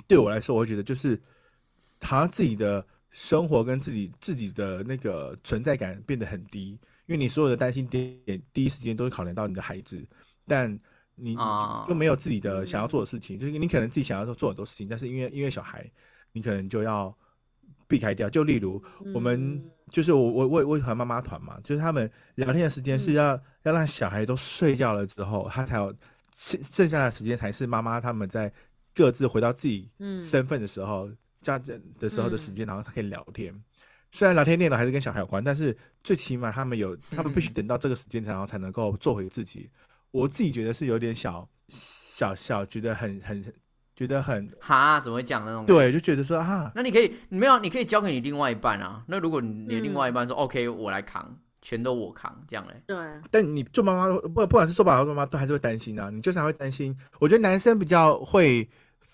[0.07, 1.19] 对我来说，我会觉得就是
[2.01, 6.69] 好像自己的生活跟自己自己的那个存在感变得很低，
[7.05, 10.01] 因为你所有的担心点第一时间都是考量到你的孩子，
[10.47, 10.77] 但
[11.15, 15.89] 你啊就没有自己的想要做的事情，就是你可能自己想要做做很多事情，但是因为因为小孩，
[16.31, 17.15] 你可能就要
[17.87, 18.29] 避开掉。
[18.29, 18.81] 就例如
[19.13, 23.15] 我们嗯就是我我我我喜欢妈妈团嘛，就是他们聊天的时间是嗯。
[23.15, 25.93] 要、要让小孩都睡觉了之后，他才有
[26.33, 28.51] 剩剩下的时间才是妈妈他们在
[28.93, 31.09] 各自回到自己嗯身份的时候，
[31.41, 33.53] 家人的时候的时嗯间，然后才可以聊天。
[34.11, 39.69] 虽然聊天内容还是跟小孩有关，但是最起码他们有，他们必须嗯等到这个时间，然后才能够做回自己。
[40.11, 43.41] 我自己觉得是有点小小小，觉得很很
[43.95, 45.65] 觉得很哈，怎么会讲那种？。
[45.65, 49.01] 对，就觉得说啊，那你可以，你没有，你可以交给你另外一半啊。
[49.07, 52.83] 那如果你另外一嗯半说、OK，我来扛，全都我扛，这样嘞？
[52.85, 52.97] 对，
[53.29, 56.09] 但你做妈妈不不管是做爸爸做妈妈，都还是会担心啊。
[56.09, 56.93] 你就是还会担心。
[57.19, 58.67] 我觉得男生比较会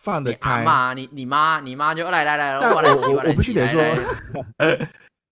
[0.08, 0.64] 放得开。
[0.64, 4.88] 嘛，你你妈，你妈就来来来，我来洗，我我来洗，我必须得说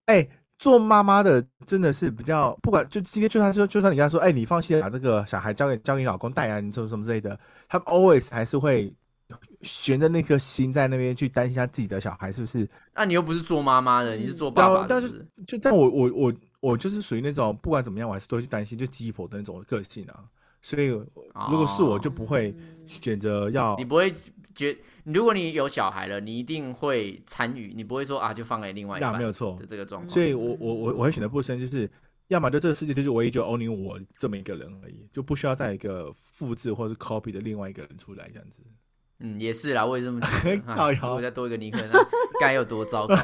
[0.07, 0.27] 哎、
[0.59, 8.93] 做妈妈的真的是比较，不管就今天就算说，就算你跟他说，哎、你放心把这个小孩交给交给你老公带啊，你什么什么之类的，他们 always 还是会
[9.61, 12.69] 悬着那颗心在那边去担心他自己的小孩是不是？
[12.93, 20.19] 那、你又不是做妈妈的，你是做爸爸的，但是就但我我我我就是属于那种不管怎么样，我还是都会去担心，就鸡婆的那种个性啊。
[20.65, 24.11] 所以如果是我，就不会嗯选择要你不会
[24.55, 29.65] 觉，如果你有小孩了，你一定会参与，你不会说啊就放给另外一半那，没有错的。
[29.67, 30.09] 这个状况。
[30.09, 31.87] 所以我我我我会选择不生，就是
[32.29, 38.59] 要么就这个世界就是唯一就 only 我这么一个人而已，就不需要再一个复制或是 copy 的另外一个人出来这样子。
[39.19, 40.91] 嗯，也是啦，我也这么觉得。
[41.01, 41.99] 如果再多一个尼克，那
[42.39, 43.15] 该有多糟糕？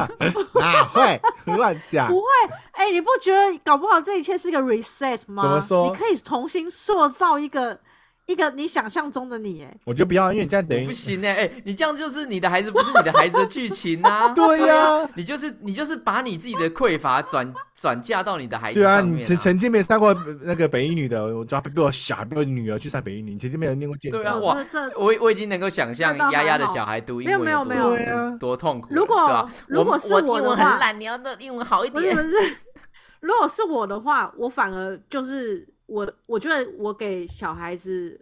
[0.58, 2.18] 哪会乱讲不？
[2.18, 2.26] 会，
[2.72, 5.42] 哎、你不觉得搞不好这一切是个 reset 吗？
[5.42, 7.78] 怎么说你可以重新塑造一个
[8.26, 14.28] 一个你想象中的你，哎，我觉得不要，因为你这样等于不行哎、哎、你这样就是你的孩子不是你的孩子的剧情啊！
[14.34, 24.18] 对呀你就是你就是把你自己的匮乏转转嫁到你的孩子对啊，你曾曾经没上过那个北一女的，我抓被我小孩被我女儿去上北一女，你曾经没有念过剑道。
[24.18, 24.56] 我对啊哇
[24.96, 29.50] 我我已经能够想象丫丫的小孩读英没有文没有没有对啊多痛苦，如果？
[29.66, 32.16] 如果是我很烂，你要的英文好一点。
[33.20, 38.18] 如果是我的话，我反而就是我，我觉得我给小孩子，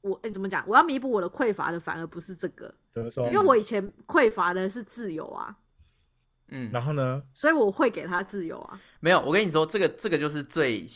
[0.00, 0.64] 我哎、怎么讲？
[0.66, 3.38] 我要弥补我的匮乏的，反而不是这个，怎么说因为？
[3.38, 5.56] 我以前匮乏的是自由啊，
[6.48, 7.22] 嗯，然后呢？
[7.32, 8.80] 所以我会给他自由啊。
[9.00, 10.86] 没有，我跟你说，这个这个就是最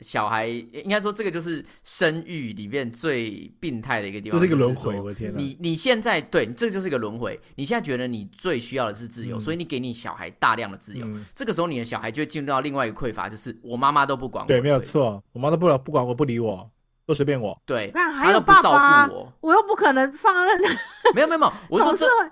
[0.00, 5.38] 小孩，应该说这个就是生育里面最病态的一个地方，这是一个轮回，我的天哪！
[5.38, 7.38] 你你现在对，这就是一个轮回。
[7.56, 11.06] 你现在觉得你最需要的是自由，嗯所以你给你小孩大量的自由。
[11.06, 14.48] 嗯这个时候，你的小孩就会进入到另外一个匮乏，就是我妈妈都不管我。
[14.48, 14.78] 对，没有。
[14.80, 16.70] 错，我妈都不不管我，不理我，
[17.04, 17.60] 都随便我。
[17.66, 19.32] 对，看还有爸她都不照爸我。
[19.40, 20.58] 我又不可能放任，
[21.14, 22.30] 没有没有没 有，我是说总是这，会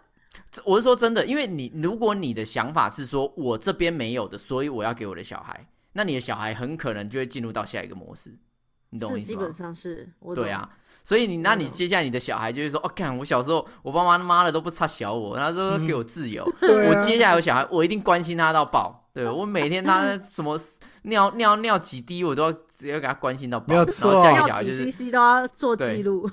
[0.51, 5.67] 这我是说真的，因为你如果你的想法是说我这边没有的，所以我要给我的小孩，
[5.97, 8.33] 那你的小孩很可能就会进入到下一个模式。
[8.91, 9.41] 你懂我意思吗？
[9.41, 10.69] 是基本上是，我对啊，，
[11.03, 20.59] 所以你那你接下来你的小孩就会说，哦，看我小时候我爸妈妈的都不差小我，他说给我自由，我接下来有小孩，我一定关心他到爆，对我每天他 什么
[21.03, 26.31] 尿尿尿几滴，我都要直接给他关心到爆，然后下一个小孩就是，CC 都要做记录，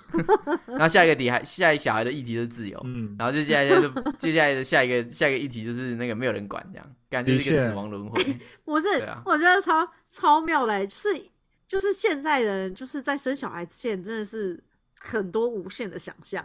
[0.68, 8.40] 然后下一个底还下一个小孩的议题就是自由，嗯，然后接下来就接下来的下一个下一个议题就是那个没有人管，这样感觉是一个死亡轮回。
[8.66, 11.26] 不是，啊我觉得超超妙嘞欸，就是
[11.68, 14.62] 就是现在人就是在生小孩之前真的是
[15.00, 16.44] 很多无限的想象，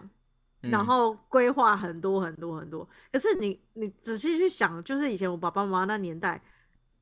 [0.62, 2.88] 嗯然后规划很多很多很多。
[3.10, 6.40] 可是你你仔细去想，就是以前我爸爸妈妈那年代，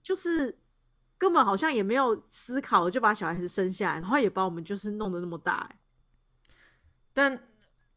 [0.03, 0.57] 就是
[1.19, 5.77] 根本好像也没有思考，就把小孩子生下来，然后也把我们就是弄得那么大欸。
[7.13, 7.39] 但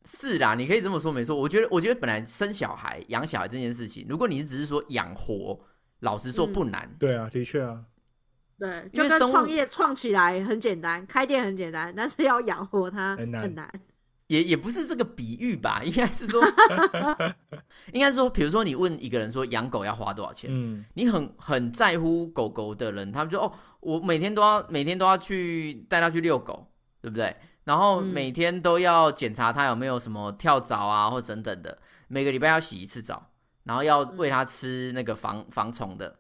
[0.06, 1.36] 是啦，你可以这么说没错。
[1.36, 5.60] 我觉得，我觉得本来生小孩、养小孩这件事情，如果你只是说养活，
[6.00, 6.90] 老实说嗯不难。
[6.98, 7.84] 对啊，的确啊，
[8.58, 13.72] 对，就跟创业创起来很简单，开店很简单，但是要养活它很难很难。
[14.28, 16.42] 也也不是这个比喻吧，应该是说，
[17.94, 26.68] 应该是说，比如说你问一个人说养狗要花多少钱，嗯，你很很在乎狗狗的人，他们就哦，我每天都要每天都要去带它去遛狗，
[27.02, 27.36] 对不对？
[27.64, 33.32] 然后嗯每天都要检查它有没有什么跳蚤啊，或等等的，每个礼拜要洗一次澡，
[33.64, 36.20] 然后要喂它吃那个防防虫的，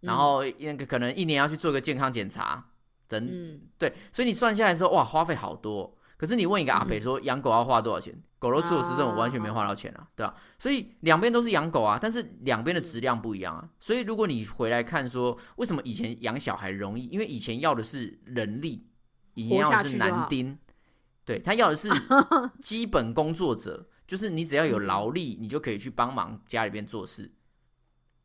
[0.00, 2.64] 然后那个可能一年要去做个健康检查，
[3.06, 5.96] 整嗯，对，所以你算下来说，哇，花费好多。
[6.16, 8.12] 可是你问一个阿北说养狗要花多少钱？
[8.40, 13.68] 狗肉吃我实证，我完全没花到钱啊，对吧、所以两边都是养狗啊，但是两边的质量不一样啊。
[13.80, 17.06] 所以如果你回来看说，为什么以前养小孩容易？
[17.06, 18.86] 因为以前要的是人力，
[19.34, 20.56] 以前要的是男丁，
[21.28, 21.90] 对他要的是
[22.58, 27.30] 基本工作者，就是你只要有劳力，你就可以去帮忙家里边做事。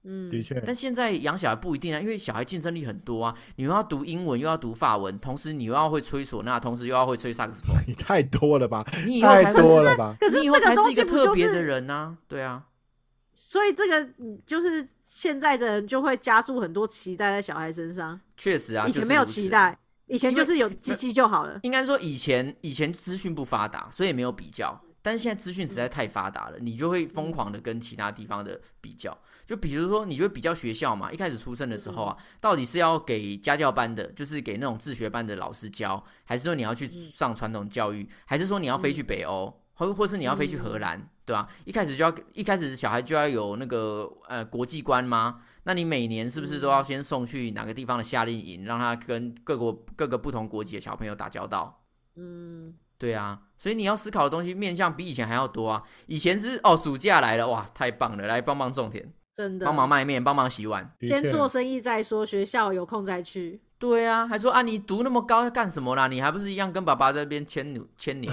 [0.06, 10.16] 嗯，的确，但现在养小孩不一定啊，因为小孩竞争力很多啊，你又要读英文，又要读法文，同时你又要会吹唢呐，同时又要会吹萨克斯风， 你太多了吧，你以后才太多了吧？
[10.18, 12.68] 可是你以后才是一个特别的人呐、对啊，
[13.34, 19.78] 所以这个嗯就是现在的人就会加注很多期待在小孩身上，确实啊，以前没有期待，
[20.13, 21.60] 以前就是有机器就好了。
[21.63, 24.80] 应该说以前以前资讯不发达，所以没有比较。
[25.02, 29.17] 但是现在资讯实在太发达了，你就会疯狂的跟其他地方的比较。
[29.45, 45.41] 就比如说，你就会比较学校嘛，一开始出生的时候啊，到底是要给家教班的，就是给那种自学班的老师教，还是说你要去上传统教育，还是说你要飞去北欧，或或是你要飞去荷兰，对吧、一开始就要一开始小孩就要有那个呃国际观吗？
[45.63, 51.82] 那你每年是不是都要先送去哪个地方的夏令营，让他跟各国各个不同国籍的小朋友打交道？
[52.15, 55.84] 嗯，对啊，所以你要思考的东西面向比以前还要多啊。
[56.08, 59.65] 以前是哦，暑假来了，哇，太棒了，来帮忙种田，真的。
[59.65, 60.93] 帮忙卖面，帮忙洗碗。
[61.02, 63.62] 先做生意再说，学校有空再去。
[63.80, 66.08] 对啊，还说啊，你读那么高要干什么啦？
[66.08, 68.32] 你还不是一样跟爸爸这边牵牛牵牛？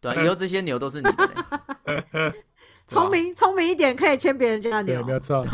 [0.00, 2.32] 对啊，以后这些牛都是你的呢。
[2.86, 5.12] 聪明聪明一点，可以牵别人家的对，牛没。
[5.12, 5.44] 有错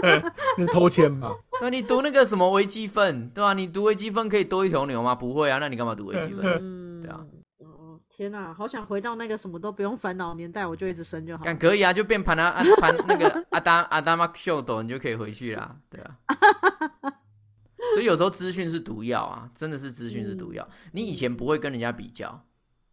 [0.00, 0.22] 对，
[0.72, 1.30] 偷签吧？
[1.60, 5.14] 对啊，你读那个什么微积分，对吧、你读微积分可以多一头牛吗？
[5.14, 6.44] 不会啊，那你干嘛读微积分？
[6.60, 7.20] 嗯，对啊。
[7.58, 11.44] 哦，天哪，好想回到那个什么都不用烦恼年代，我就一直生就好了。
[11.44, 16.16] 干可以啊，就变盘啊啊 盘那个阿达阿达玛秀斗，你就可以回去啦，对啊。
[17.92, 20.66] 所以有时候资讯是毒药啊，真的是资讯是毒药。
[20.92, 22.42] 你以前不会跟人家比较，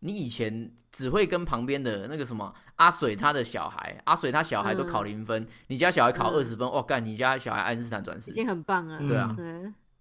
[0.02, 8.30] 你以前只会跟旁边的那个什么阿水他的小孩，阿水他小孩都考零分，你家小孩考嗯二十分，哦干，你家小孩爱因斯坦转世。
[8.30, 9.00] 已经很棒啊。
[9.08, 9.36] 对啊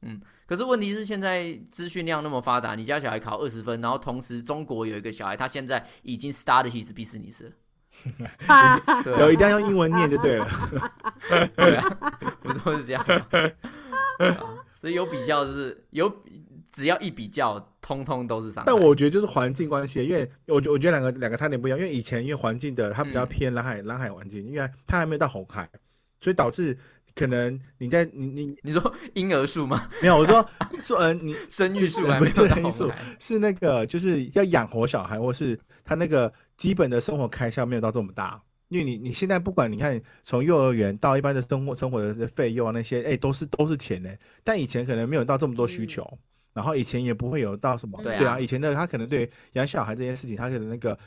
[0.03, 7.51] 嗯，可是问题是现在资讯量那么发达，你家小孩考二十分，然后同时中国有一个小孩，他现在已经 start his business
[9.05, 10.49] 对一定要用英文念就对了。
[11.55, 11.99] 对啊，
[12.41, 13.27] 不都是这样吗？
[14.19, 14.43] 对啊
[14.75, 16.11] 所以有比较就是有，
[16.73, 18.65] 只要一比较，通通都是伤害。
[18.67, 25.69] 但我觉得就是环境关系，因为我觉我觉得两个两个差点不一样，因为以前因为环境的它比较嗯偏蓝海蓝海环境，因为它还没有到红海，
[26.21, 26.77] 所以导致
[27.15, 29.89] 可能你在你你你说婴儿数吗？
[30.01, 30.49] 没有我说
[30.85, 38.41] 说呃你 生育数还不没有生育数是那个就是要养活小孩，或是他那个基本的生活开销没有到这么大。
[38.69, 44.09] 因为你你现在不管你看从幼儿园到一般的生活生活的费用啊那些，哎、都是都是钱呢。
[44.45, 46.09] 但以前可能没有到这么多需求，
[46.61, 50.99] 然后以前也不会有到什么，对啊对啊，以前的他可能对养小孩这件事情，他可能那个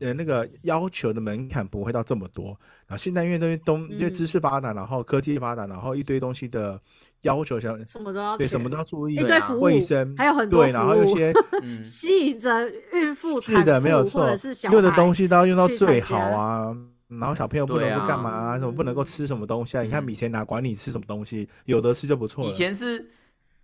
[0.00, 2.46] 呃那个要求的门槛不会到这么多。
[2.88, 6.80] 然后现在因为东西东因为知识发达，然后科技发达，然后一堆东西的
[7.20, 11.32] 要求像什么都要对什么都要注意，一对服务，卫生还有很多对，然后有服务些
[11.62, 16.76] 嗯，吸引着孕妇、是的，没有错者是小，用的东西都要用到最好啊。
[17.08, 18.58] 然后小朋友不能够干嘛啊？
[18.58, 19.82] 什么不能够吃什么东西啊？
[19.82, 22.50] 你看嗯以前哪管你吃什么东西，有的吃就不错了。
[22.50, 23.08] 以前是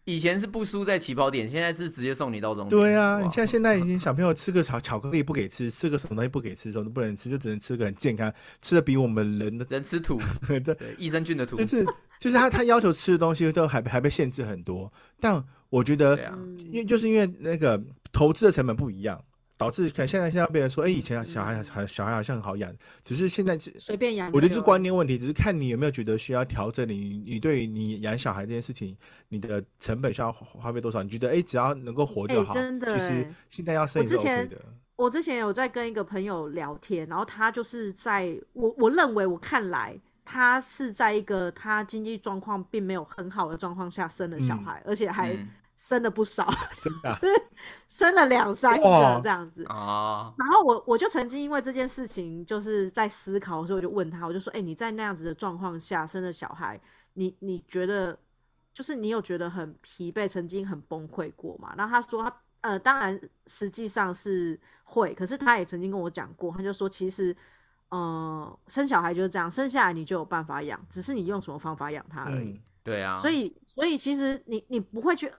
[0.04, 2.70] 以前是不输在起跑点，现在是直接送你到终点。
[2.70, 11.66] 对啊，你像现在已经小朋友吃个巧巧克力不给吃，吃个什么东西不给吃，什么都不能吃，就只能吃个很健康，吃的比我们人的人吃土， 对，对，益生菌的土就。
[11.66, 11.86] 是
[12.18, 14.92] 就是他他要求吃的东西都还还被限制很多。
[15.18, 16.16] 但我觉得，
[16.56, 17.82] 因为就是因为那个
[18.12, 19.20] 投资的成本不一样，
[19.58, 22.72] 导致可能现在现在变成说，哎，以前小孩还小孩好像很好养，
[23.04, 24.30] 只是现在是随便养。
[24.32, 28.96] 我觉得是观念问题，只是看你有没有觉得需要调整你你对你养小孩这件事情，
[29.28, 31.02] 你的成本需要花花费多少？
[31.02, 32.54] 你觉得哎，只要能够活就哎好。
[32.54, 34.56] 真的其实哎现在要生也是我之 OK 前的。
[34.96, 45.48] 我之前有在跟一个朋友聊天，然后他就是在我我认为我看来，他是在一个他经济状况并没有很好的状况下生了小嗯孩，而且还嗯
[45.82, 46.48] 生了不少，
[46.80, 47.18] 真的啊、
[47.88, 49.64] 生了两三个这样子。
[49.64, 56.80] 啊，然后我我就曾经因为这件事情就是在思考，所以我就问他，我就说，哎、你在那样子的状况下生了小孩，
[57.14, 58.16] 你你觉得
[58.72, 61.74] 就是你有觉得很疲惫，曾经很崩溃过吗？
[61.76, 67.36] 然后他说他呃，当然实际上是会，可是他也曾经跟我讲过，他就说其实。
[67.88, 72.52] 呃，生小孩就是这样，生下来你就有办法养，只是你用什么方法养他而已。
[72.52, 75.30] 嗯，对啊，所以，所以其实你你不会去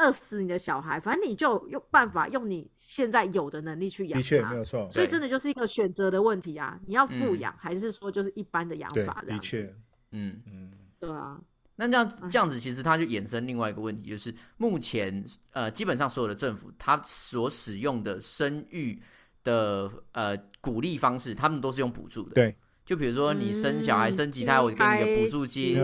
[0.00, 4.88] 饿死你的小孩，反正你就用办法用你现在有的能力去养的确他没有错。
[4.90, 9.38] 所以真的就是一个选择的问题啊，你要富嗯养、还是说就是一般的养，法这样？
[9.38, 9.74] 的确，
[10.12, 11.38] 嗯，嗯，对啊，
[11.76, 19.00] 那这样哎这样子，其实它就衍生另外一个问题，就是目前呃，基本上所有的政府它所使用的生育
[19.44, 22.34] 的呃鼓励方式，他们都是用补助的。
[22.34, 25.78] 对，就比如说你生小孩嗯生几胎，我给你个补助金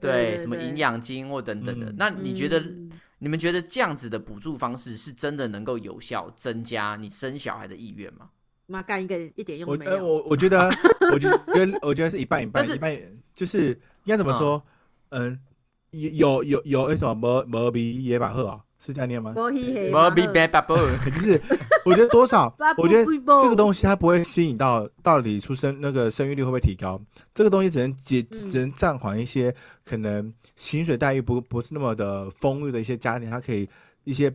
[0.00, 1.90] 对，什么营养金或等等的。
[1.90, 2.85] 嗯那你觉得，嗯
[3.18, 8.30] 你们觉得这样子的补助方式是真的能够有效增加你生小孩的意愿吗？
[8.66, 10.04] 妈干一个一点用没有。
[10.04, 10.68] 我我觉得，
[11.12, 12.98] 我觉得我觉得是一半一半，一半
[13.32, 13.68] 就是
[14.04, 14.60] 应该怎么说？
[15.10, 15.38] 嗯，
[15.92, 19.32] 有有有那什么摩摩比野百合啊，是这样念吗？
[19.32, 21.42] 波希黑毛比就是
[21.84, 23.04] 我觉得多少 我觉得
[23.42, 27.00] 这个东西它不会吸引到到底出生那个生育率会不会提高？
[27.34, 29.54] 这个东西只能解嗯只能暂缓一些
[29.84, 33.68] 可能薪水待遇不不是那么的丰裕的一些家庭，它可以
[34.04, 34.32] 一些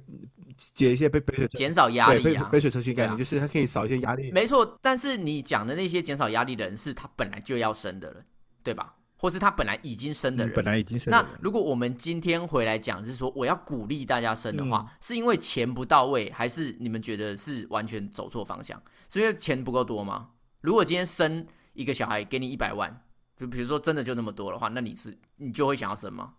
[0.73, 2.23] 解一些被杯水减少压力啊。
[2.23, 4.31] 对杯杯水车薪概念，啊就是它可以少一些压力。
[4.31, 8.25] 没错，但是你讲的那些减少压力的人，是他本来就要生的人，
[8.63, 8.93] 对吧？
[9.21, 10.51] 或是他本来已经生的人。
[10.51, 18.81] 嗯本来已经是那如果我们今天回来讲，是说我要鼓励大家生的话，是因为钱不到位，还是你们觉得是完全走错方向？
[19.09, 20.29] 是因为钱不够多吗？
[20.61, 23.03] 如果今天生一个小孩给你一百万，
[23.37, 26.33] 就比如说真的就那么多的话，那你是你就会想要生吗？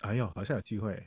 [0.00, 1.06] 哎呦，好像有机会。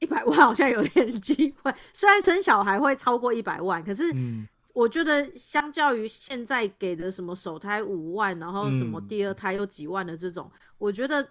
[0.00, 4.46] 一百万好像有点机会，虽然生小孩会超过一百万，可是嗯，
[4.76, 11.26] 我觉得相较于现在给的什么首胎五万，然后什么嗯第二胎又几万的这种，我觉得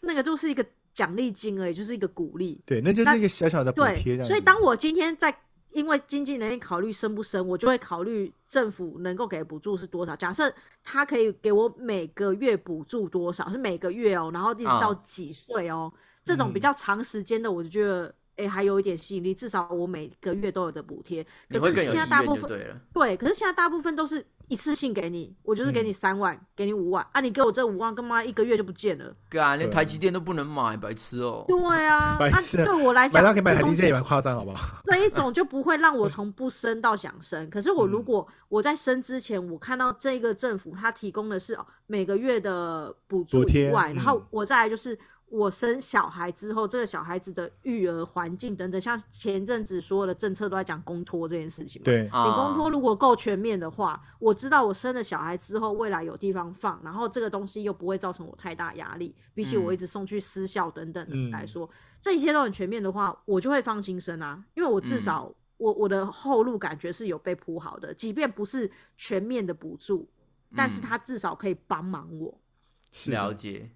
[0.00, 0.64] 那个就是一个
[0.94, 2.62] 奖励金而已，就是一个鼓励。
[2.64, 4.22] 对，那就是一个小小的补贴。
[4.22, 5.36] 所以当我今天在
[5.72, 10.16] 因为经济能力考虑生不生，我就会考虑政府能够给的补助是多少。
[10.16, 10.50] 假设
[10.82, 15.92] 他可以给我每个月补助多少，是每个月哦，然后一直到啊几岁哦，
[16.24, 18.14] 这种比嗯较长时间的，我就觉得。
[18.36, 21.22] 哎、还有一点吸引力，至少我每个月都有的补贴。
[21.48, 22.76] 可是你会更有意现在大部分对了。
[22.92, 29.14] 对，可是现在大部分都是一次性给你，我就是给嗯你三万，给你五万啊，你给我这五万，干嘛一个月就不见了？
[29.30, 31.56] 对啊，连对台积电都不能买，白痴哦、对
[31.86, 34.78] 啊， 那、白痴啊对我来讲，买到可以买台积电也蛮夸张，好不好？
[34.84, 37.48] 这一种就不会让我 从不生到想生。
[37.50, 44.98] 可是我如嗯果我在生之前，我看到这个政府他提供的是哦每个月的补助补贴以外，然后嗯我再来就是
[45.32, 51.84] 我生小孩之后，这个小孩子的育儿环境等等，像前阵子所有的政策都在讲公托这件事情嘛。
[51.86, 61.66] 对，你啊，公托如果够全面的话，我知道我生了小孩之后，未来有地方放，然后这个东西又不会造成我太大压力，比起我嗯一直送去私校等等来说，
[62.02, 70.06] 这一切都很全面的话，我就会放心生啊，因为我至嗯少我我的后路感觉是有被铺好的，即便不是全面的补助，
[70.54, 72.38] 但是他至少可以帮忙我。
[72.90, 73.70] 是了解。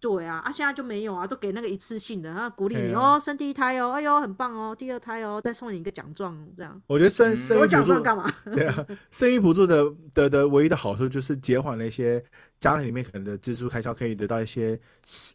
[0.00, 6.80] 对啊，啊，现在就没有啊，都给那个一次性的，然后鼓励你啊哦，生第一胎哦，哎呦很棒哦，第二胎哦，再送你一个奖状，这样。
[6.86, 8.32] 我觉得生生育补助，奖状干嘛？
[8.54, 9.84] 对啊，生育补助的
[10.14, 12.22] 的的唯一的好处就是减缓了一些
[12.58, 14.78] 家庭里面可能的支出开销，可以得到一些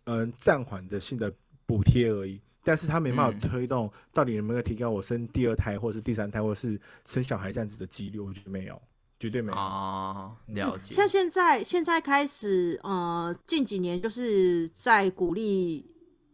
[0.05, 1.31] 嗯暂缓的性的
[1.65, 2.41] 补贴而已。
[2.65, 8.81] 但是他没办法嗯推动到底能不能提高我生第二胎或者是第三胎或者是生小孩这样子的几率，我觉得没有，
[9.23, 9.57] 绝对没有。
[9.57, 10.93] 啊，了解。
[10.93, 15.89] 像现在现在开始，呃，近几年就是在鼓励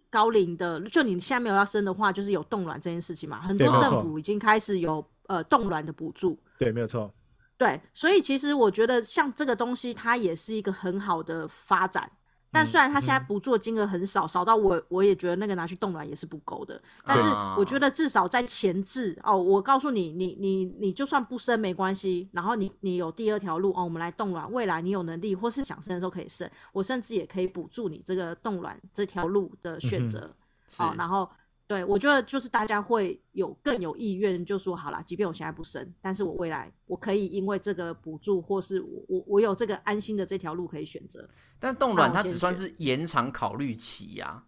[0.09, 6.35] 高龄的，就你现在没有要生的话，就是有冻卵这件事情嘛，很多政府已经开始有呃冻卵的补助。
[6.57, 7.13] 对，没有错。
[7.59, 12.09] 对，所以其实我觉得像这个东西，它也是一个很好的发展。
[12.51, 16.81] 但虽然他现在嗯补助金额很少，少到我我也觉得那个拿去冻卵也是不够的。
[17.05, 30.33] 但是啊我觉得至少在前置哦，我告诉你，你你你就算不生没关系，然后你你有第二条路哦，我们来冻卵，未来你有能力或是想生的时候可以生，我甚至也可以补助你这个冻卵这条路的选择。
[30.67, 31.27] 是好，然后
[31.69, 41.29] 对我觉得就是大家会有更有意愿，就说好了，即便我现在不生，但是我未来我可以因为这个补助，或是我我我有这个安心的这条路可以选择。
[41.59, 44.43] 但冻卵它只算是延长考虑期呀、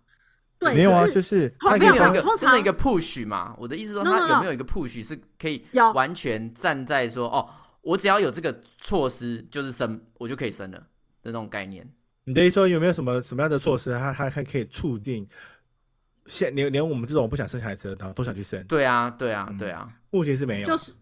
[0.58, 3.56] 对，没有啊，就是通他可以放没有一个通常真的一个 push 嘛？
[3.60, 5.64] 我的意思说它有没有一个 push 是可以
[5.94, 7.48] 完全站在说，哦，
[7.82, 10.86] 我只要有这个措施，就是生，我就可以生了的
[11.26, 11.88] 那种概念。
[12.24, 15.28] 你的意思说有没有什么什么样的措施，它它还可以促进
[16.32, 18.64] 现连连我们这种不想生孩子的，都想去生？
[18.68, 20.94] 对啊，对啊，嗯对啊，目前是没有，就是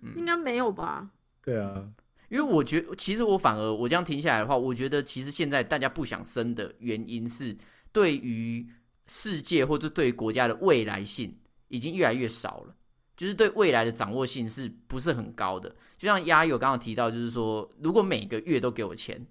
[0.00, 1.06] 嗯应该没有吧？
[1.44, 1.86] 对啊，
[2.30, 7.54] 因为我觉得，其实我反而我这样停下来的话，我觉得其实现在大家不想生的原因是
[7.92, 8.66] 对于
[9.06, 11.36] 世界或者对于国家的未来性
[11.68, 12.74] 已经越来越少了，
[13.14, 15.68] 就是对未来的掌握性是不是很高的？
[15.98, 19.24] 就像丫友刚刚提到，就是说，如果每个月都给我钱，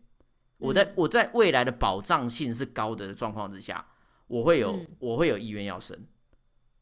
[0.57, 3.83] 我在嗯我在未来的保障性是高的状况之下，
[4.31, 4.87] 我会有嗯。
[4.99, 5.97] 我会有意愿要生。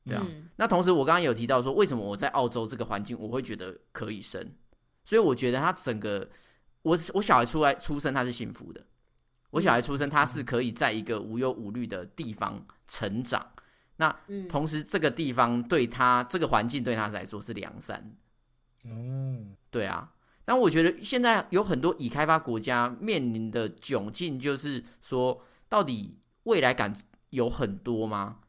[0.05, 0.47] 对啊，嗯。
[0.55, 4.53] 那同时我刚刚有提到说，为什么我在澳洲这个环境我会觉得可以生，
[5.03, 6.29] 所以我觉得他整个
[6.83, 8.85] 我我小孩出来出生他是幸福的，
[9.51, 13.45] 我小孩出生他是可以在一个无忧无虑的地方成长，
[13.97, 18.15] 那嗯，同时这个地方对他这个环境对他来说是良善，
[18.85, 20.13] 嗯，对啊。
[20.45, 25.37] 但我觉得现在有很多已开发国家面临的窘境，就是说，
[25.67, 26.91] 到底未来感
[27.29, 28.39] 有很多吗？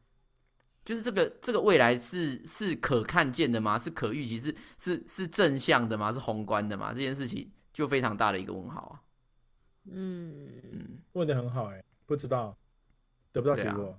[0.84, 3.78] 就是这个这个未来是是可看见的吗？
[3.78, 4.40] 是可预期？
[4.40, 6.12] 是是是正向的吗？
[6.12, 6.92] 是宏观的吗？
[6.92, 9.02] 这件事情就非常大的一个问号啊。
[9.84, 12.56] 嗯，嗯，问的很好哎、不知道，
[13.32, 13.98] 得不到结果。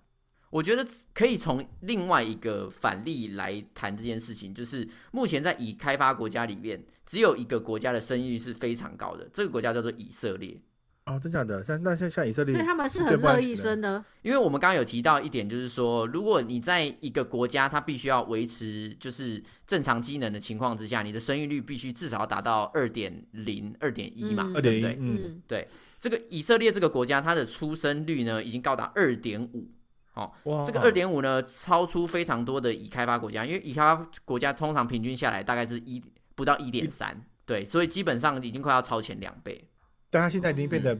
[0.50, 10.60] 我觉得可以从另外一个反例来谈这件事情，就是目前在已开发国家里面，只有一个国家的生育率是非常高的，这个国家叫做以色列。
[11.06, 11.64] 哦，真假的？
[11.64, 14.04] 像那像像以色列，所以他们是很乐意生的。
[14.22, 24.97] 因为我们刚刚有提到一点，就是说，如果你在一个国家，它必须要维持就是正常机能的情况之下，你的生育率必须至少要达到二点零、二点一嘛，嗯对不2.1对？
[24.99, 25.68] 嗯对
[25.99, 29.68] 这个以色列这个国家，它的出生率呢已经高达二点五。
[30.14, 35.99] 好，哇，这个二点五呢，超出非常多的已开发国家，因为已开发国家通常平均下来大概是一
[36.36, 39.68] 不到一点三，对，所以基本上已经快要超前两倍。
[40.12, 40.95] 但他现在已经变得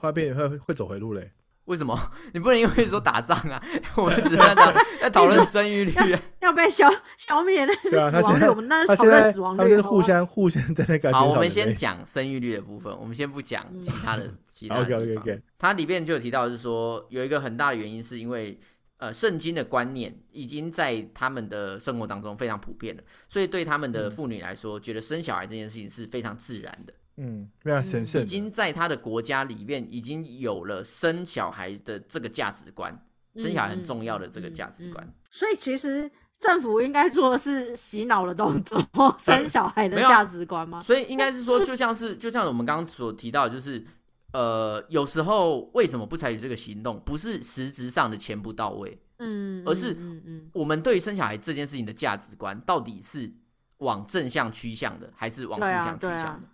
[0.00, 1.32] 他会变会会走回路嘞。
[1.66, 1.96] 为什么？
[2.34, 3.62] 你不能因为说打仗啊，
[3.96, 6.20] 我们只是在讨 在讨论生育率啊。
[6.40, 15.22] 要被消消灭那是死亡率，我们那是讨论死亡率他们互相互相在那个好，我们先讲生育率的部分，我们先不讲嗯其他的其他的 OK 地 OK 方。
[15.22, 18.58] OK，它里面就有提到，是说有一个很大的原因，是因为
[18.96, 32.90] 呃圣经的观念已经在他们的生活当中非常普遍了，所以对他们的嗯妇女来说，觉得生小孩这件事情是非常自然的，嗯，非常神圣，已经在他的国家里面已经有了生小孩的这个价值观，
[33.36, 35.04] 生小孩很重要的这个价值观。
[35.04, 38.84] 嗯嗯嗯嗯所以其实政府应该做的是洗脑的动作，
[39.18, 40.82] 生小孩的价值观吗？
[40.82, 43.84] 所以应该是说，就像是 就像我们刚刚所提到，就是
[44.32, 53.30] 呃，有时候为什么不采取这个行动，不是实质上的钱不到位，嗯，而是嗯嗯我们对于生小孩这件事情的价值观，到底是
[53.78, 56.48] 往正向趋向的，还是往负向趋向的？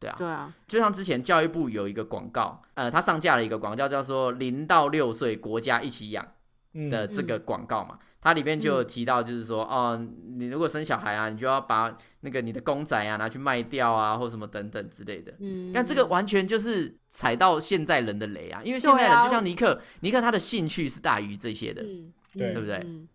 [0.00, 0.16] 对啊。
[0.16, 6.24] 嗯，，对啊，就像之前教育部有一个广告，呃，他上架了一个广告，叫做“零到六岁国家一起养”
[6.90, 10.00] 的嗯这个广告嘛，它里面就有提到，就是说，哦，
[10.36, 15.34] 你如果生小孩啊，你就要把那个你的公仔啊拿去卖掉啊，或什么等等之类的。
[15.40, 22.52] 嗯，但这个完全就是踩到现在人的雷啊，因为现在人就像尼克，尼克他的兴趣是大于这些的，嗯，对。
[22.52, 22.76] 对不对？
[22.86, 23.08] 嗯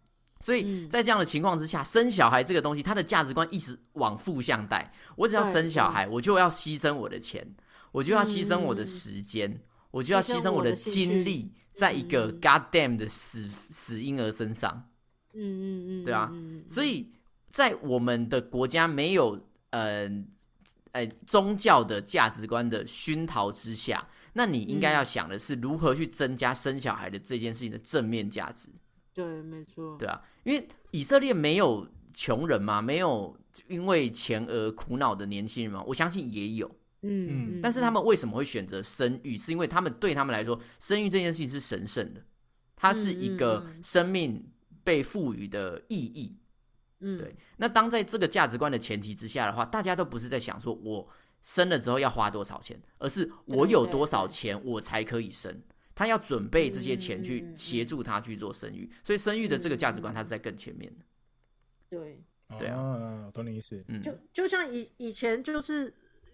[0.45, 0.89] 所以嗯。
[0.89, 4.93] 在这样的情况之下，生小孩这个东西，它的价值观一直往负向带。
[5.15, 7.43] 我只要生小孩，我就要牺牲我的钱，
[7.91, 12.39] 我就要牺牲我的嗯时间，我就要牺牲我的精力，在一个嗯。
[12.39, 14.87] goddamn 的死死婴儿身上。
[15.33, 16.31] 嗯嗯嗯，对啊
[16.69, 17.09] 所以
[17.49, 19.37] 在我们的国家没有
[19.71, 20.09] 呃
[20.91, 28.69] 呃宗教的价值观的熏陶之下，那你应该要想的是如何去增加生小孩的这件事情的正面价值，
[29.15, 33.35] 对，没错，对啊，因为以色列没有穷人嘛，没有
[33.67, 36.67] 因为钱而苦恼的年轻人嘛，我相信也有，
[37.03, 39.37] 嗯，嗯但是他们为什么会选择生育？
[39.37, 42.21] 是因为他们对他们来说，生育这件事情是神圣的，
[42.75, 44.51] 它是一个生命
[44.83, 46.37] 被赋予的意义。
[46.99, 51.07] 嗯对那当在这个价值观的前提之下的话，大家都不是在想说我
[51.41, 55.61] 生了之后要花多少钱，而是我有多少钱我才可以生。
[55.95, 61.05] 他要准备这些钱嗯去协助他去做生育，所以生育的这个价值观，他是在更前面的。
[61.89, 62.21] 对，
[62.59, 63.81] 对啊啊，懂你意思。
[63.87, 65.93] 嗯，就就像以以前就是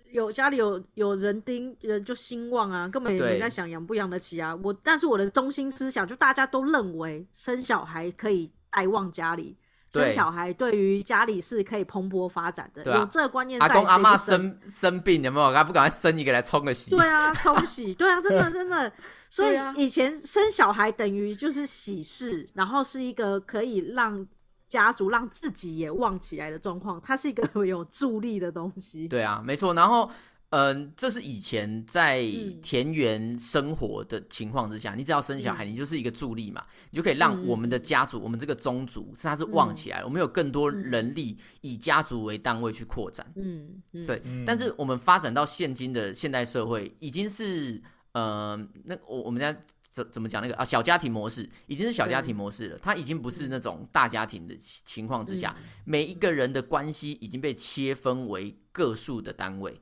[0.10, 4.56] 有家里有有人丁人就兴旺啊，根本也对没在想养不养得起啊。
[4.64, 9.56] 我但是我的中心思想就大家都认为生小孩可以带旺家里。
[9.92, 15.52] 生小孩对于家里是可以蓬勃发展的，对啊有这个观念在，阿公阿妈生生生病有没有？
[15.52, 16.92] 还不赶快生一个来冲个喜？
[16.92, 18.90] 对啊，冲喜，对啊，真的真的。
[19.32, 24.28] 所以以前生小孩等于就是喜事，然后是一个可以让
[24.68, 29.08] 家族让自己也旺起来的状况，它是一个有助力的东西。
[29.10, 29.74] 对啊，没错。
[29.74, 30.12] 然后，
[30.50, 43.26] 嗯、这是以前在嗯田园生活的情况之下，你只要生小孩，你就是一个助力嘛，你就可以让嗯我们的家族，我们这个宗族，是它是旺起来了，我们有更多人力以家族为单位去扩展。
[43.38, 47.82] 嗯嗯，对，嗯但是我们发展到现今的现代社会，已经是
[48.14, 49.56] 呃，那我我们家
[49.90, 55.56] 怎怎么讲那个啊小家庭模式，已经是小家庭模式了，它已经不是那种大家庭的情情况之下，
[55.86, 59.82] 每一个人的关系已经被切分为个数的单位，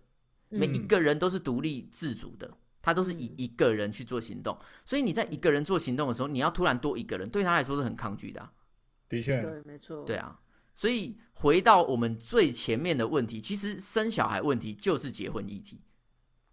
[0.50, 0.88] 每一嗯。
[0.88, 2.50] 个人都是独立自主的。
[2.82, 3.34] 他都是以嗯。
[3.38, 8.50] 一个人去做行动，所以你在一个人做行动的时候，你要突然多一个人，对他来说是很抗拒的啊、
[9.10, 10.40] 的确，对，没错，对啊，
[10.74, 15.82] 所以回到我们最前面的问题，其实生小孩问题就是结婚议题。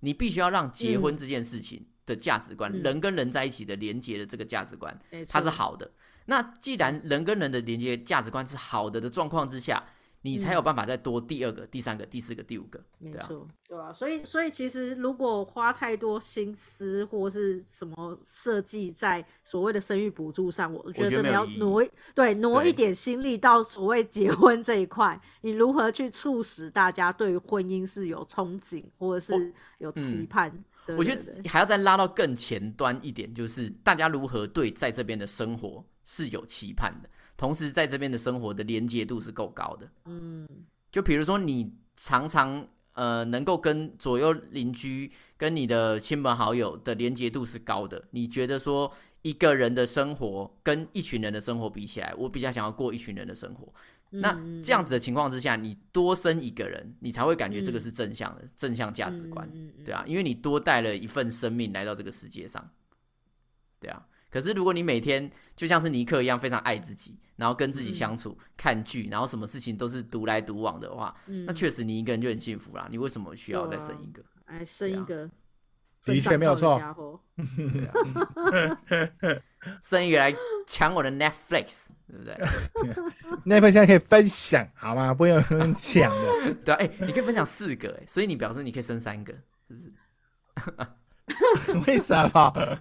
[0.07, 2.81] 你必须要让结婚这件事情的价值观，嗯。
[2.81, 4.97] 人跟人在一起的连接的这个价值观，
[5.29, 5.91] 它是好的。
[6.27, 9.83] 那既然人跟人的连接价值观是好的的状况之下，
[10.27, 12.83] 你才有办法再多第二个、第三个、第四个、第五个。
[12.99, 30.65] 没错，对啊，所以所以其实如果花太多心思或是什么设计在所谓的生育补助上，我觉得真的要挪一对挪一点心力到所谓结婚这一块，你如何去促使大家对婚姻是有憧憬或者是有期嗯盼？
[30.97, 39.89] 我觉得还要再拉到更前端一点，就是大家如何对在这边的生活是有期盼的，同时在这边的生活的连接度是够高的。
[40.07, 40.47] 嗯
[40.91, 53.73] 就比如说你常常呃能够跟左右邻居、跟你的亲朋好友的连接度是高的，你觉得说一个人的生活跟一群人的生活比起来，我比较想要过一群人的生活。
[54.09, 59.47] 那嗯这样子的情况之下，你多生一个人，你才会感觉这个是正向的、正向价值观，
[59.85, 62.71] 对啊，因为你多带了一份生命来到这个世界上，
[63.81, 64.07] 对啊。
[64.31, 72.87] 可是如果你每天就像是尼克一样非常爱自己，然后跟自己相处、看剧，然后什么事情都是独来独往的话，嗯那确实你一个人就很幸福啦。
[72.91, 74.23] 你为什么需要再生一个？
[74.47, 75.29] 哎生一个
[76.05, 76.79] 的确没有错
[77.37, 78.79] 对啊，
[79.83, 80.33] 生一个来
[80.67, 82.37] 抢我的 Netflix，对不对？
[83.45, 85.13] 那份现在可以分享好吗？
[85.13, 86.55] 不用用抢的。
[86.65, 89.33] 对啊，哎、你可以分享四个，哎，所以你表示你可以生三个，
[89.69, 89.93] 是不是？
[91.87, 92.79] 为什么？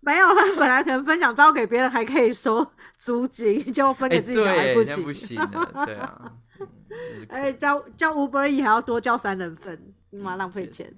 [0.00, 2.66] 没有，他本来可能分享交给别人还可以收
[2.98, 5.12] 租金，就分哎、给自己小孩，不行现在不。
[5.12, 6.18] 行了，对啊。
[6.24, 9.78] 嗯就是可哎，交交 Uber E 还要多交三人份，
[10.10, 10.92] 妈嗯浪费钱。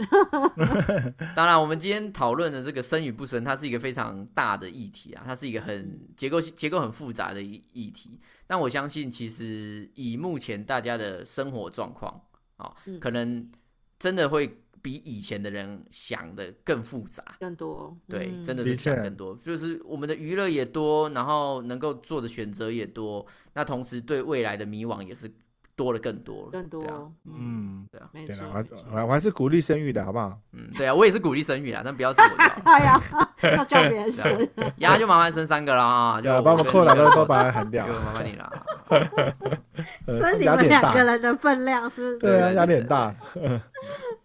[1.37, 8.19] 当然，我们今天讨论的这个生与不生，它是一个非常大的议题啊，它是一个很结构结构很复杂的议议题。
[8.47, 12.19] 但我相信，其实以目前大家的生活状况
[12.57, 13.51] 啊，嗯可能
[13.99, 17.23] 真的会比以前的人想的更复杂。
[17.41, 23.25] 更多，对，嗯真的是想更多，就是我们的娱乐也多，然后能够做的选择也多，
[23.55, 25.31] 那同时对未来的迷惘也是
[25.77, 26.51] 多了更多了。
[26.53, 30.39] 更多啊，，嗯，对啊，没错我还我还我还是鼓励生育的好不好？
[30.53, 32.71] 嗯，对啊，我也是鼓励生育啊，但不要是我。
[32.71, 33.01] 哎呀，
[33.57, 37.93] 要叫别人生，丫就麻烦生三个了啊，就把我们扣打你的都都把它喊掉就。
[37.95, 38.67] 麻烦你了。
[40.07, 42.19] 呃生你们两个人的分量是不是？
[42.19, 43.15] 对啊，压力很大。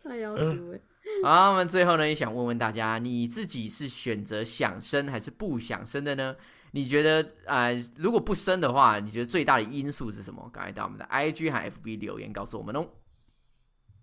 [0.07, 0.35] 哎呦，
[1.23, 6.35] 好，我们最后呢也想问问大家，你自己是选择想生还是不想生的呢？
[6.71, 10.49] 你觉得呃，如果不生的话，你觉得最大的因素是什么？
[10.51, 12.87] 赶快到我们的 IG 和 FB 留言告诉我们哦。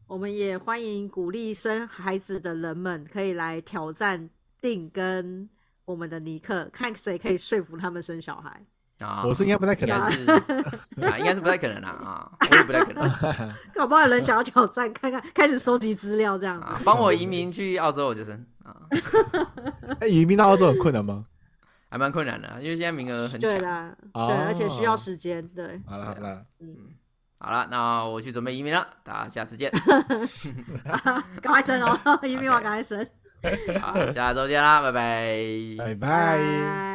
[0.07, 4.28] 我们也欢迎鼓励生孩子的人们可以来挑战
[4.61, 5.48] 定跟
[5.84, 8.64] 我们的尼克，看谁可以说服他们生小孩。
[9.03, 10.30] 啊，我是应该不太可能应该是
[11.07, 13.11] 啊，应该是不太可能啦啊，我也不太可能
[13.74, 16.61] 搞不好有人想要挑战，看看开始收集资料这样。
[16.61, 16.80] 啊。
[16.84, 18.76] 帮我移民去澳洲我就生啊，
[20.00, 21.26] 哎，移民到澳洲很困难吗？
[21.90, 23.40] 还蛮困难的，因为现在名额很强。
[23.40, 26.74] 对啦，哦对，而且需要时间，对，好了好了，嗯
[27.38, 29.70] 好了，那我去准备移民了，大家下次见。
[31.42, 33.07] 赶快生哦，移民完赶快生，
[33.80, 35.36] 好，下周见啦，拜拜。
[35.76, 36.38] 拜拜。
[36.38, 36.91] 拜。